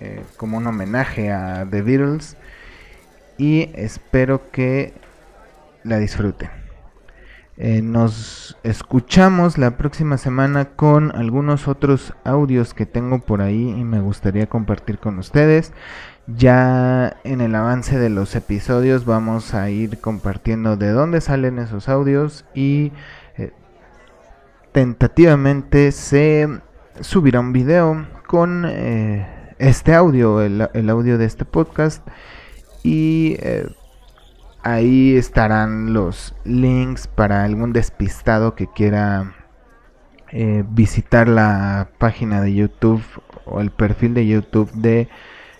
eh, 0.00 0.22
como 0.36 0.58
un 0.58 0.66
homenaje 0.66 1.32
a 1.32 1.66
The 1.68 1.82
Beatles 1.82 2.36
y 3.38 3.70
espero 3.74 4.50
que 4.50 4.92
la 5.84 5.98
disfruten. 5.98 6.50
Eh, 7.58 7.80
nos 7.80 8.58
escuchamos 8.64 9.56
la 9.56 9.78
próxima 9.78 10.18
semana 10.18 10.66
con 10.76 11.16
algunos 11.16 11.68
otros 11.68 12.12
audios 12.22 12.74
que 12.74 12.84
tengo 12.84 13.20
por 13.20 13.40
ahí 13.40 13.70
y 13.70 13.84
me 13.84 14.00
gustaría 14.00 14.46
compartir 14.46 14.98
con 14.98 15.18
ustedes. 15.18 15.72
Ya 16.26 17.16
en 17.24 17.40
el 17.40 17.54
avance 17.54 17.98
de 17.98 18.10
los 18.10 18.34
episodios 18.34 19.06
vamos 19.06 19.54
a 19.54 19.70
ir 19.70 19.98
compartiendo 20.00 20.76
de 20.76 20.90
dónde 20.90 21.22
salen 21.22 21.58
esos 21.58 21.88
audios 21.88 22.44
y 22.54 22.92
eh, 23.38 23.52
tentativamente 24.72 25.92
se 25.92 26.60
subirá 27.00 27.40
un 27.40 27.54
video 27.54 28.06
con 28.26 28.66
este 29.58 29.94
audio, 29.94 30.40
el, 30.42 30.90
audio 30.90 31.18
de 31.18 31.24
este 31.24 31.44
podcast. 31.44 32.06
Y 32.82 33.36
eh, 33.40 33.66
ahí 34.62 35.16
estarán 35.16 35.92
los 35.92 36.34
links 36.44 37.06
para 37.06 37.44
algún 37.44 37.72
despistado 37.72 38.54
que 38.54 38.66
quiera 38.66 39.34
eh, 40.32 40.64
visitar 40.68 41.28
la 41.28 41.88
página 41.98 42.40
de 42.40 42.54
YouTube 42.54 43.02
o 43.44 43.60
el 43.60 43.70
perfil 43.70 44.14
de 44.14 44.26
YouTube 44.26 44.70
de 44.72 45.08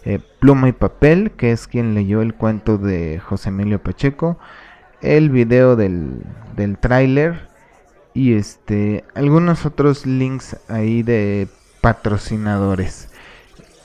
eh, 0.04 0.20
Pluma 0.40 0.68
y 0.68 0.72
Papel, 0.72 1.32
que 1.32 1.52
es 1.52 1.66
quien 1.66 1.94
leyó 1.94 2.22
el 2.22 2.34
cuento 2.34 2.78
de 2.78 3.18
José 3.20 3.48
Emilio 3.48 3.82
Pacheco, 3.82 4.38
el 5.02 5.30
video 5.30 5.76
del, 5.76 6.22
del 6.56 6.78
tráiler 6.78 7.48
y 8.14 8.34
este 8.34 9.04
algunos 9.14 9.66
otros 9.66 10.06
links 10.06 10.56
ahí 10.68 11.02
de 11.02 11.48
patrocinadores. 11.80 13.10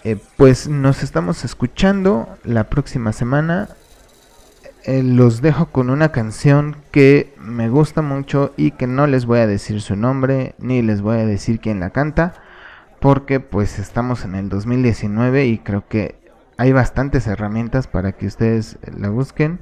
Eh, 0.04 0.18
pues 0.36 0.68
nos 0.68 1.04
estamos 1.04 1.46
escuchando 1.46 2.28
la 2.44 2.70
próxima 2.70 3.14
semana. 3.14 3.70
Eh, 4.84 5.04
los 5.04 5.42
dejo 5.42 5.68
con 5.68 5.92
una 5.92 6.12
canción 6.12 6.76
que 6.92 7.36
me 7.38 7.70
gusta 7.70 8.02
mucho 8.02 8.52
y 8.58 8.72
que 8.72 8.88
no 8.88 9.06
les 9.06 9.26
voy 9.28 9.40
a 9.40 9.48
decir 9.48 9.80
su 9.80 9.96
nombre 9.96 10.56
ni 10.58 10.82
les 10.82 11.02
voy 11.02 11.20
a 11.20 11.26
decir 11.26 11.60
quién 11.60 11.80
la 11.80 11.92
canta 11.92 12.34
porque 13.00 13.40
pues 13.40 13.78
estamos 13.78 14.26
en 14.26 14.34
el 14.34 14.50
2019 14.50 15.46
y 15.46 15.60
creo 15.60 15.88
que 15.88 16.16
hay 16.58 16.72
bastantes 16.72 17.28
herramientas 17.28 17.86
para 17.86 18.14
que 18.14 18.26
ustedes 18.26 18.80
la 18.98 19.10
busquen. 19.10 19.60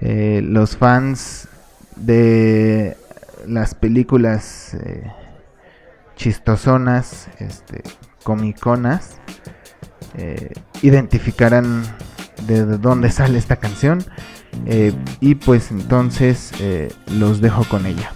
Eh, 0.00 0.40
los 0.44 0.76
fans 0.76 1.48
de 1.94 2.96
las 3.46 3.76
películas 3.76 4.76
chistosonas, 6.16 7.28
este, 7.38 7.82
comiconas, 8.24 9.20
eh, 10.16 10.52
identificarán 10.82 11.82
de 12.46 12.64
dónde 12.78 13.10
sale 13.10 13.38
esta 13.38 13.56
canción. 13.56 14.04
Eh, 14.66 14.92
y 15.20 15.34
pues 15.34 15.70
entonces 15.70 16.52
eh, 16.60 16.92
los 17.12 17.40
dejo 17.40 17.64
con 17.64 17.86
ella. 17.86 18.10